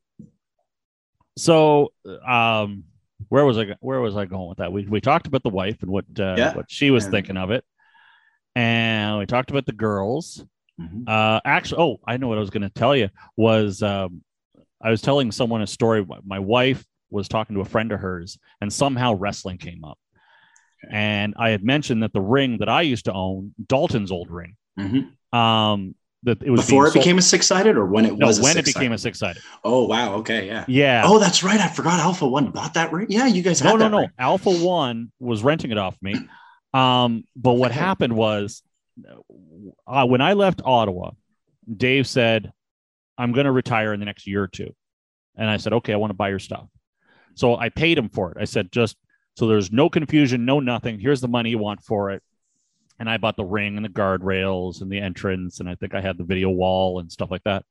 [1.37, 1.91] So,
[2.25, 2.83] um,
[3.29, 3.75] where was I?
[3.79, 4.71] Where was I going with that?
[4.71, 6.53] We we talked about the wife and what uh, Yeah.
[6.55, 7.65] what she was thinking of it,
[8.55, 10.45] and we talked about the girls.
[10.79, 11.07] Mhm.
[11.07, 14.21] Uh, actually, oh, I know what I was going to tell you was um,
[14.81, 16.05] I was telling someone a story.
[16.25, 19.97] My wife was talking to a friend of hers, and somehow wrestling came up.
[20.91, 24.55] And I had mentioned that the ring that I used to own, Dalton's old ring,
[24.77, 25.09] Mhm.
[25.35, 28.39] um, that it was Before it became a six sided or when it no, was
[28.39, 29.41] when it became a six sided.
[29.63, 30.15] Oh, wow.
[30.15, 30.45] Okay.
[30.45, 30.65] Yeah.
[30.67, 31.03] Yeah.
[31.05, 31.59] Oh, that's right.
[31.59, 33.07] I forgot Alpha One bought that ring.
[33.09, 33.25] Yeah.
[33.25, 33.99] You guys no, no, no.
[33.99, 34.09] ring.
[34.19, 36.15] Alpha One was renting it off me.
[36.73, 38.61] Um, but what happened was
[39.87, 41.11] uh, when I left Ottawa,
[41.75, 42.51] Dave said,
[43.17, 44.75] I'm going to retire in the next year or two.
[45.35, 46.67] And I said, okay, I want to buy your stuff.
[47.35, 48.37] So I paid him for it.
[48.39, 48.97] I said, just
[49.35, 50.99] so there's no confusion, no nothing.
[50.99, 52.23] Here's the money you want for it.
[52.99, 55.59] And I bought the ring and the guardrails and the entrance.
[55.59, 57.63] And I think I had the video wall and stuff like that.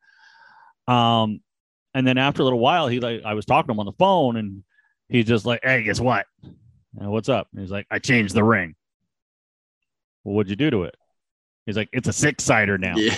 [0.87, 1.41] Um,
[1.95, 3.93] and then after a little while, he like, I was talking to him on the
[3.93, 4.63] phone and
[5.09, 6.27] he's just like, hey, guess what?
[6.93, 7.49] What's up?
[7.53, 8.77] And he's like, I changed the ring.
[10.23, 10.95] Well, what'd you do to it?
[11.67, 12.95] He's like, it's a six sider now.
[12.97, 13.15] Yeah.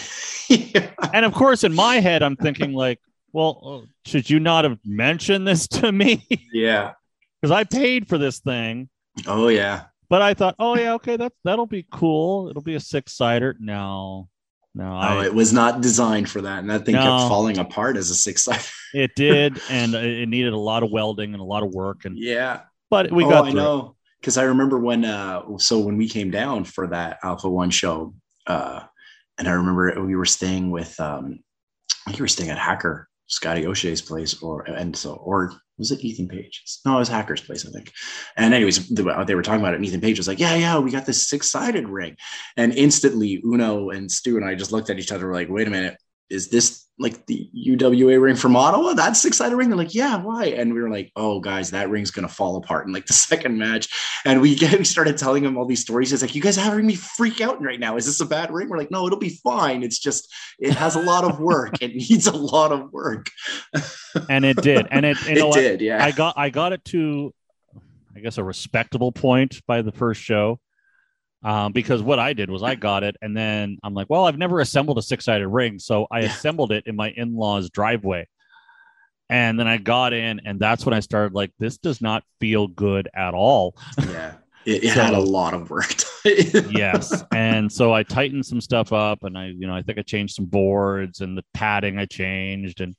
[0.48, 0.90] yeah.
[1.12, 2.98] And of course, in my head, I'm thinking like,
[3.32, 6.26] well, uh, should you not have mentioned this to me?
[6.52, 6.92] Yeah.
[7.40, 8.88] Because I paid for this thing.
[9.26, 9.84] Oh, yeah.
[10.08, 12.48] But I thought, oh yeah, okay, that that'll be cool.
[12.48, 13.54] It'll be a six sider.
[13.60, 14.28] No,
[14.74, 16.60] no, Oh, I, it was not designed for that.
[16.60, 17.02] And that thing No.
[17.02, 18.64] kept falling apart as a six sided.
[18.94, 22.06] it did, and it needed a lot of welding and a lot of work.
[22.06, 22.60] And Yeah.
[22.90, 23.60] but we oh, got I through.
[23.60, 23.96] know.
[24.20, 28.14] Because I remember when, uh, so when we came down for that Alpha One show,
[28.48, 28.80] uh,
[29.38, 31.38] and I remember we were staying with, um,
[32.06, 35.92] I think we were staying at Hacker Scotty O'Shea's place, or and so, or was
[35.92, 36.80] it Ethan Page's?
[36.84, 37.92] No, it was Hacker's place, I think.
[38.36, 40.54] And anyways, they were they were talking about it, and Ethan Page was like, "Yeah,
[40.56, 42.16] yeah, we got this six sided ring,"
[42.56, 45.68] and instantly Uno and Stu and I just looked at each other, we're like, "Wait
[45.68, 45.98] a minute."
[46.30, 48.92] Is this like the UWA ring from Ottawa?
[48.92, 49.68] That's six sided ring?
[49.68, 50.46] They're like, yeah, why?
[50.46, 53.56] And we were like, oh, guys, that ring's gonna fall apart in like the second
[53.56, 53.88] match.
[54.24, 56.12] And we we started telling him all these stories.
[56.12, 57.96] It's like, you guys are having me freak out right now.
[57.96, 58.68] Is this a bad ring?
[58.68, 59.82] We're like, no, it'll be fine.
[59.82, 61.80] It's just it has a lot of work.
[61.80, 63.30] it needs a lot of work.
[64.28, 66.04] and it did, and it it did, yeah.
[66.04, 67.32] I got I got it to,
[68.16, 70.60] I guess, a respectable point by the first show.
[71.44, 74.38] Um, because what I did was I got it, and then I'm like, well, I've
[74.38, 76.26] never assembled a six sided ring, so I Yeah.
[76.26, 78.26] assembled it in my in law's driveway.
[79.30, 82.66] And then I got in, and that's when I started like, this does not feel
[82.66, 83.76] good at all.
[83.98, 84.34] yeah.
[84.64, 85.92] It, it So- had a lot of work.
[86.24, 87.22] yes.
[87.32, 90.34] And so I tightened some stuff up, and I, you know, I think I changed
[90.34, 92.94] some boards and the padding I changed, and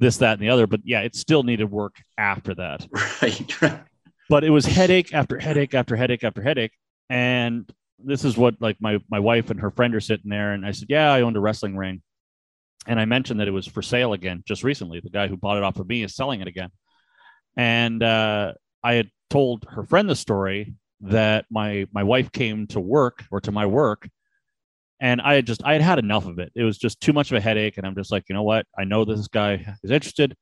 [0.00, 0.66] this, that, and the other.
[0.66, 2.86] But yeah, it still needed work after that.
[3.22, 3.62] right.
[3.62, 3.80] right.
[4.28, 6.72] but it was headache after headache after headache after headache
[7.10, 7.68] and
[8.02, 10.70] this is what like my my wife and her friend are sitting there and i
[10.70, 12.00] said yeah i owned a wrestling ring.
[12.86, 15.00] And i mentioned that it was for sale again just recently.
[15.00, 16.70] The guy who bought it off of me is selling it again.
[17.56, 22.80] And uh, i had told her friend the story that my my wife came to
[22.80, 24.08] work or to my work
[25.00, 26.52] and i had just i had had enough of it.
[26.54, 28.66] It was just too much of a headache and i'm just like you know what?
[28.78, 30.34] I know this guy is interested.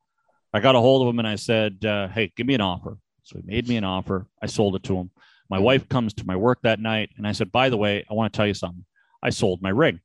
[0.53, 2.99] I got a hold of him and i said uh, hey give me an offer.
[3.25, 4.27] So he made me an offer.
[4.41, 5.11] I sold it to him.
[5.51, 5.65] My mm-hmm.
[5.65, 8.33] wife comes to my work that night and I said, by the way, I want
[8.33, 8.85] to tell you something.
[9.23, 10.01] I sold my ring.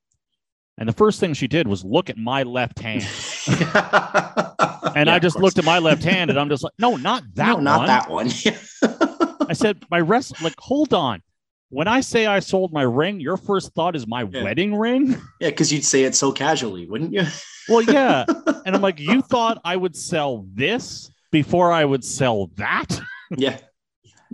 [0.78, 3.06] And the first thing she did was look at my left hand.
[4.96, 7.48] And I just looked at my left hand and I'm just like, no, not that
[7.48, 8.28] no, not one.
[8.28, 9.48] that one.
[9.50, 11.22] I said, my rest, like, hold on.
[11.70, 14.44] When I say I sold my ring, your first thought is my Yeah.
[14.44, 15.18] wedding ring?
[15.42, 17.24] yeah, because you'd say it so casually, wouldn't you?
[17.68, 18.26] Well, yeah.
[18.66, 23.02] and I'm like, you thought I would sell this before I would sell that?
[23.36, 23.58] yeah.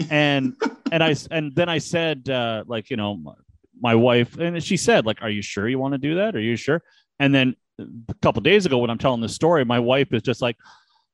[0.09, 0.55] And
[0.91, 3.33] and I and then I said uh, like you know my,
[3.81, 6.39] my wife and she said like are you sure you want to do that are
[6.41, 6.81] you sure
[7.19, 10.41] and then a couple days ago when I'm telling this story my wife is just
[10.41, 10.57] like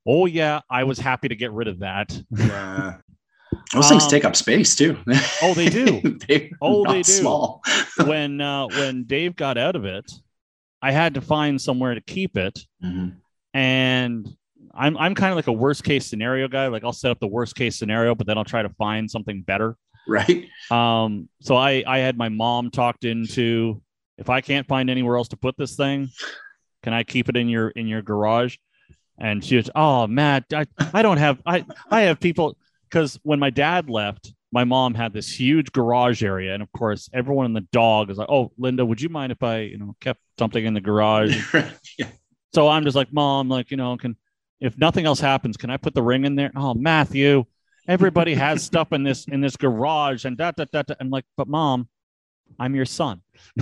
[0.07, 2.97] oh yeah I was happy to get rid of that Yeah.
[3.73, 4.97] Those things Um, take up space too.
[5.41, 6.01] oh they do
[6.61, 7.11] Oh, they do.
[7.11, 7.61] Small.
[8.05, 10.11] when uh, when Dave got out of it
[10.81, 13.15] I had to find somewhere to keep it Mhm.
[13.53, 14.27] and
[14.76, 17.28] I'm I'm kind of like a worst case scenario guy like I'll set up the
[17.28, 20.45] worst case scenario but then I'll try to find something better Right.
[20.71, 23.82] Um, so I I had my mom talked into
[24.17, 26.09] if I can't find anywhere else to put this thing,
[26.84, 28.57] Can I keep it in your in your garage?"
[29.17, 32.57] And she was, "Oh, Matt, I I don't have I I have people
[32.89, 37.09] because when my dad left, my mom had this huge garage area, and of course,
[37.13, 39.95] everyone and the dog is like, "Oh, Linda, would you mind if I you know
[40.01, 41.53] kept something in the garage?"
[41.97, 42.07] yeah.
[42.53, 44.15] So I'm just like, "Mom, like you know, can
[44.59, 47.45] if nothing else happens, can I put the ring in there?" Oh, Matthew,
[47.87, 50.83] everybody has stuff in this in this garage, and da da da.
[50.83, 50.95] da.
[50.99, 51.87] I'm like, "But mom,
[52.59, 53.21] I'm your son."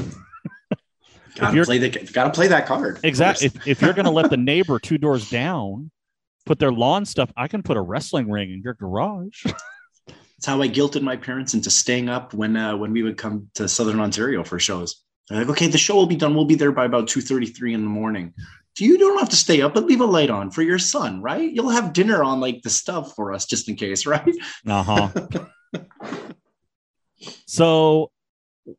[1.35, 2.99] Gotta you're- play the gotta play that card.
[3.03, 3.47] Exactly.
[3.47, 5.89] If, if you're going to let the neighbor two doors down
[6.45, 9.43] put their lawn stuff, I can put a wrestling ring in your garage.
[9.45, 13.49] That's how I guilted my parents into staying up when uh, when we would come
[13.55, 15.03] to Southern Ontario for shows.
[15.29, 16.35] They're like, okay, the show will be done.
[16.35, 18.33] We'll be there by about two thirty three in the morning.
[18.75, 21.21] Do you don't have to stay up, but leave a light on for your son,
[21.21, 21.51] right?
[21.51, 24.35] You'll have dinner on like the stuff for us just in case, right?
[24.67, 25.09] Uh huh.
[27.45, 28.11] so,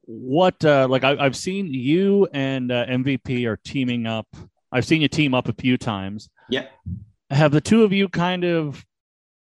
[0.02, 4.26] what, uh, like, I, I've seen you and uh, MVP are teaming up.
[4.72, 6.28] I've seen you team up a few times.
[6.50, 6.66] Yeah.
[7.30, 8.84] Have the two of you kind of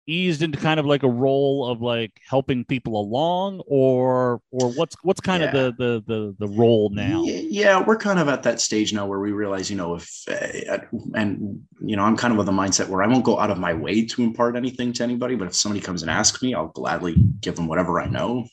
[0.07, 4.97] eased into kind of like a role of like helping people along or or what's
[5.03, 5.49] what's kind Yeah.
[5.49, 9.07] of the, the the the role now Yeah, we're kind of at that stage now
[9.07, 10.79] where we realize, you know, if uh,
[11.15, 13.59] and you know, I'm kind of with a mindset where I won't go out of
[13.59, 16.69] my way to impart anything to anybody, but if somebody comes and asks me, I'll
[16.69, 18.47] gladly give them whatever I know.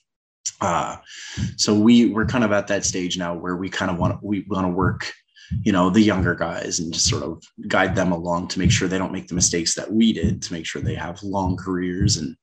[0.60, 0.98] Uh,
[1.58, 4.46] so we we're kind of at that stage now where we kind of want we
[4.50, 5.12] want to work,
[5.64, 8.88] you know, the younger guys and just sort of guide them along to make sure
[8.88, 12.18] they don't make the mistakes that we did, to make sure they have long careers
[12.18, 12.36] and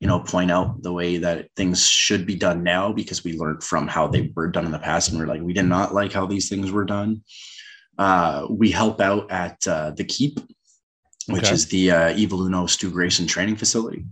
[0.00, 3.62] you know point out the way that things should be done now because we learned
[3.62, 6.12] from how they were done in the past and we're like we did not like
[6.12, 7.22] how these things were done
[7.98, 10.38] uh, we help out at uh, the keep
[11.28, 11.52] which Okay.
[11.54, 14.04] is the uh, evil uno stu grayson training facility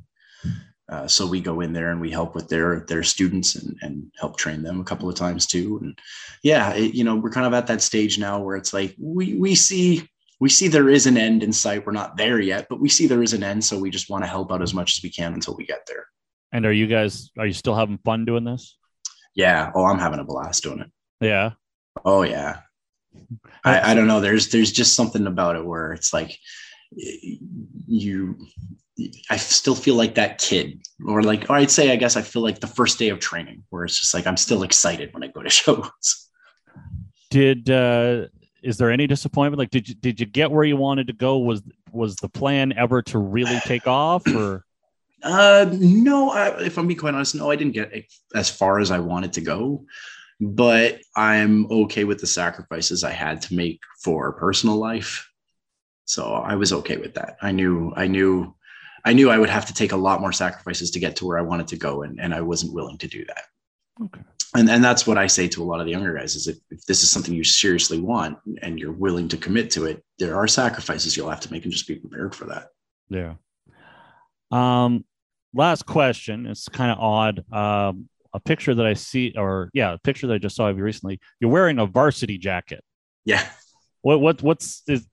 [0.88, 4.10] uh, so we go in there and we help with their their students and, and
[4.18, 5.78] help train them a couple of times too.
[5.82, 5.98] And
[6.42, 9.34] yeah it, you know we're kind of at that stage now where it's like we
[9.34, 10.08] we see
[10.40, 11.86] we see there is an end in sight.
[11.86, 13.64] We're not there yet but we see there is an end.
[13.64, 15.86] So we just want to help out as much as we can until we get
[15.86, 16.06] there.
[16.52, 18.76] And are you guys are you still having fun doing this?
[19.34, 19.72] Yeah.
[19.74, 20.90] Oh i'm having a blast doing it.
[21.20, 21.52] Yeah.
[22.04, 22.60] Oh yeah.
[23.64, 24.20] I, I don't know.
[24.20, 26.36] There's there's just something about it where it's like
[26.92, 28.36] you
[29.28, 30.80] I still feel like that kid.
[31.06, 33.64] Or like or I'd say I guess I feel like the first day of training
[33.70, 36.28] where it's just like I'm still excited when I go to shows.
[37.30, 38.26] did uh
[38.62, 41.38] is there any disappointment like did you did you get where you wanted to go
[41.38, 44.64] was was the plan ever to really take off or
[45.24, 48.90] Uh no, I, if I'm being quite honest, no, I didn't get as far as
[48.90, 49.86] I wanted to go.
[50.38, 55.26] But I'm okay with the sacrifices I had to make for personal life.
[56.04, 57.38] So I was okay with that.
[57.40, 58.54] I knew I knew
[59.04, 61.38] I knew I would have to take a lot more sacrifices to get to where
[61.38, 63.42] I wanted to go, and, and I wasn't willing to do that.
[64.02, 64.20] Okay.
[64.56, 66.56] And and that's what I say to a lot of the younger guys is if,
[66.70, 70.36] if this is something you seriously want and you're willing to commit to it, there
[70.36, 72.68] are sacrifices you'll have to make and just be prepared for that.
[73.10, 73.34] yeah
[74.50, 75.04] um
[75.54, 79.98] last question it's kind of odd um a picture that i see or yeah a
[79.98, 82.82] picture that i just saw of you recently you're wearing a varsity jacket
[83.24, 83.44] Yeah.
[84.02, 85.06] what what what's is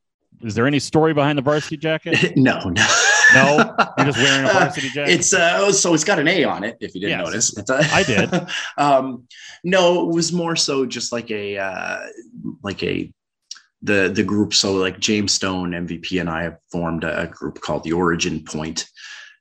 [0.43, 2.85] is there any story behind the varsity jacket no, no.
[3.33, 3.70] No?
[3.97, 5.13] You're just wearing a varsity jacket?
[5.13, 7.55] It's uh so it's got an A on it, if you didn't Yes.
[7.55, 7.57] notice.
[7.69, 8.47] A- I did.
[8.77, 9.27] um
[9.63, 11.99] no, it was more so just like a uh
[12.63, 13.11] like a
[13.81, 14.53] the the group.
[14.53, 18.43] So like James Stone, MVP, and I have formed a, a group called the Origin
[18.43, 18.87] Point,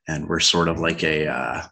[0.07, 1.63] and we're sort of like a uh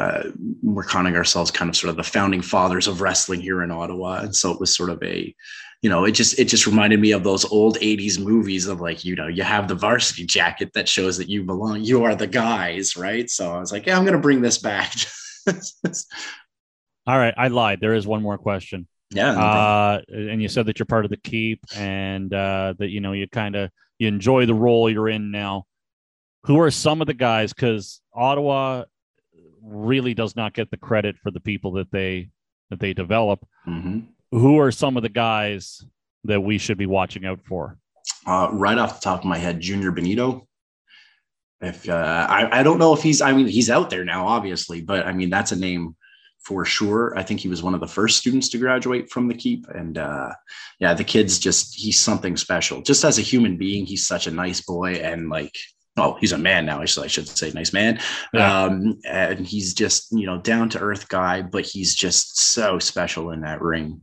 [0.00, 0.30] uh,
[0.62, 4.20] we're counting ourselves kind of sort of the founding fathers of wrestling here in Ottawa.
[4.20, 5.34] And so it was sort of a,
[5.82, 9.04] you know, it just it just reminded me of those old 80s movies of like,
[9.04, 12.26] you know, you have the varsity jacket that shows that you belong, you are the
[12.26, 13.28] guys, right?
[13.28, 14.94] So I was like, yeah, I'm gonna bring this back.
[17.06, 19.32] all right i lied there is one more question yeah.
[19.32, 23.12] uh, and you said that you're part of the keep and uh, that you know
[23.12, 25.64] you kind of you enjoy the role you're in now
[26.44, 28.84] who are some of the guys because ottawa
[29.62, 32.30] really does not get the credit for the people that they
[32.70, 34.06] that they develop Mhm.
[34.30, 35.84] who are some of the guys
[36.24, 37.78] that we should be watching out for
[38.26, 40.46] Uh, right off the top of my head, Junior Benito.
[41.60, 44.80] If uh, I, I don't know if he's, I mean, he's out there now, obviously,
[44.80, 45.94] but I mean, that's a name
[46.42, 47.12] for sure.
[47.18, 49.68] I think he was one of the first students to graduate from the Keep.
[49.68, 50.32] And uh,
[50.78, 52.80] yeah, the kid's just, he's something special.
[52.80, 54.94] Just as a human being, he's such a nice boy.
[54.94, 55.54] And like,
[56.00, 56.80] oh, he's a man now.
[56.80, 58.00] I should, I should say nice man.
[58.32, 58.62] Yeah.
[58.62, 63.30] Um, and he's just, you know, down to earth guy, but he's just so special
[63.30, 64.00] in that ring.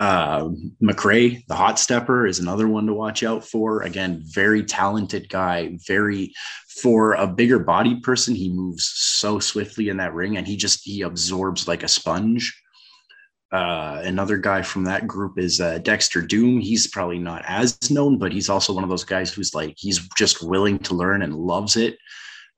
[0.00, 3.82] Um, McRae, the hot stepper, is another one to watch out for.
[3.82, 5.78] Again, very talented guy.
[5.86, 6.32] Very
[6.80, 10.80] for a bigger body person, he moves so swiftly in that ring, and he just
[10.82, 12.61] he absorbs like a sponge.
[13.52, 16.58] Uh, another guy from that group is uh, Dexter Doom.
[16.58, 20.08] He's probably not as known, but he's also one of those guys who's like he's
[20.16, 21.98] just willing to learn and loves it.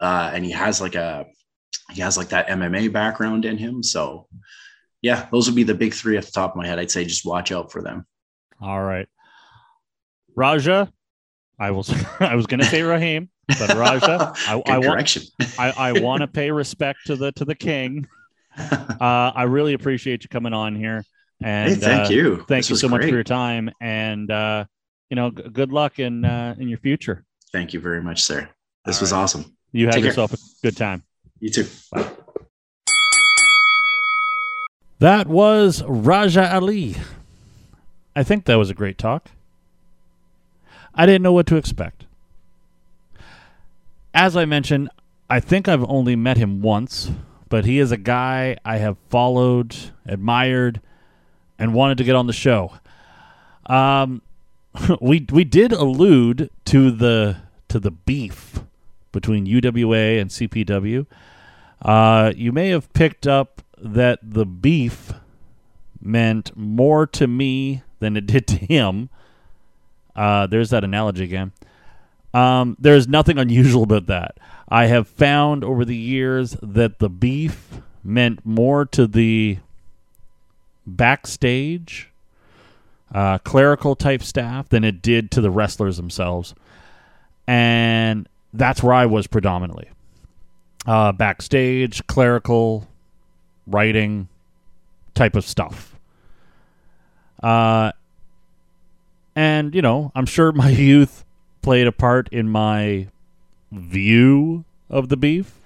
[0.01, 1.27] Uh, and he has like a
[1.93, 3.83] he has like that MMA background in him.
[3.83, 4.29] So
[5.03, 6.79] yeah, those would be the big three at the top of my head.
[6.79, 8.07] I'd say just watch out for them.
[8.61, 9.09] All right.
[10.37, 10.93] Raja,
[11.59, 15.19] I was I was gonna say Raheem, but Raja, I, I want.
[15.59, 18.07] I, I want to pay respect to the to the king.
[19.01, 21.05] Uh, I really appreciate you coming on here,
[21.43, 22.37] and hey, thank uh, you.
[22.37, 24.65] thank This you was so much for your time, and uh,
[25.11, 27.25] you know, g- good luck in uh, in your future.
[27.53, 28.49] Thank you very much, sir.
[28.85, 29.19] This All was right.
[29.19, 29.57] awesome.
[29.73, 30.11] You have Take care.
[30.11, 31.03] yourself a good time.
[31.41, 31.67] You too.
[31.93, 32.09] Bye.
[35.01, 36.97] That was Raja Ali.
[38.17, 39.29] I think that was a great talk.
[40.95, 42.07] I didn't know what to expect.
[44.15, 44.89] As I mentioned,
[45.29, 47.11] I think I've only met him once,
[47.49, 49.77] but he is a guy I have followed,
[50.07, 50.81] admired,
[51.59, 52.73] and wanted to get on the show.
[53.67, 54.23] Um,
[55.01, 57.37] we we did allude to the
[57.69, 58.61] to the beef
[59.13, 61.07] between UWA and CPW.
[61.81, 65.13] Uh, you may have picked up that the beef
[66.01, 69.09] meant more to me than it did to him.
[70.15, 71.53] Uh, there's that analogy again.
[72.33, 74.39] Um, there's nothing unusual about that.
[74.69, 79.59] I have found over the years that the beef meant more to the
[80.87, 82.11] backstage,
[83.15, 86.55] uh, clerical type staff than it did to the wrestlers themselves.
[87.47, 89.89] And that's where I was predominantly
[90.87, 92.87] uh, backstage, clerical,
[93.67, 94.29] writing
[95.15, 95.97] type of stuff.
[97.43, 97.93] Uh,
[99.37, 101.25] and, you know, I'm sure my youth
[101.63, 103.09] played a part in my
[103.75, 105.61] view of the beef.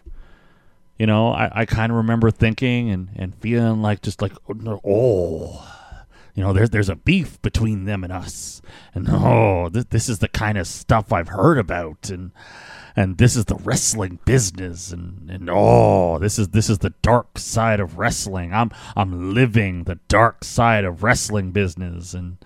[0.99, 4.81] You know, I, I kind of remember thinking and, and feeling like just like, oh,
[4.85, 5.79] oh,
[6.39, 8.63] you know, there's there's a beef between them and us,
[8.95, 12.31] and oh, this, this is the kind of stuff I've heard about, and
[12.95, 17.39] and this is the wrestling business, and and oh, this is this is the dark
[17.39, 18.55] side of wrestling.
[18.55, 22.37] I'm I'm living the dark side of wrestling business, and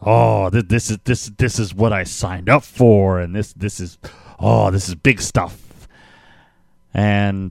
[0.00, 3.78] oh, this, this is this this is what I signed up for, and this this
[3.78, 3.98] is
[4.44, 5.88] oh, this is big stuff,
[6.92, 7.50] and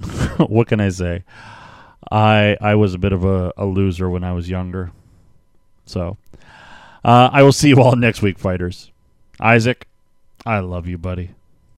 [0.38, 1.22] what can I say?
[2.10, 4.92] I I was a bit of a, a loser when I was younger.
[5.86, 6.16] So
[7.04, 8.90] uh, I will see you all next week, fighters.
[9.40, 9.86] Isaac,
[10.44, 11.35] I love you, buddy.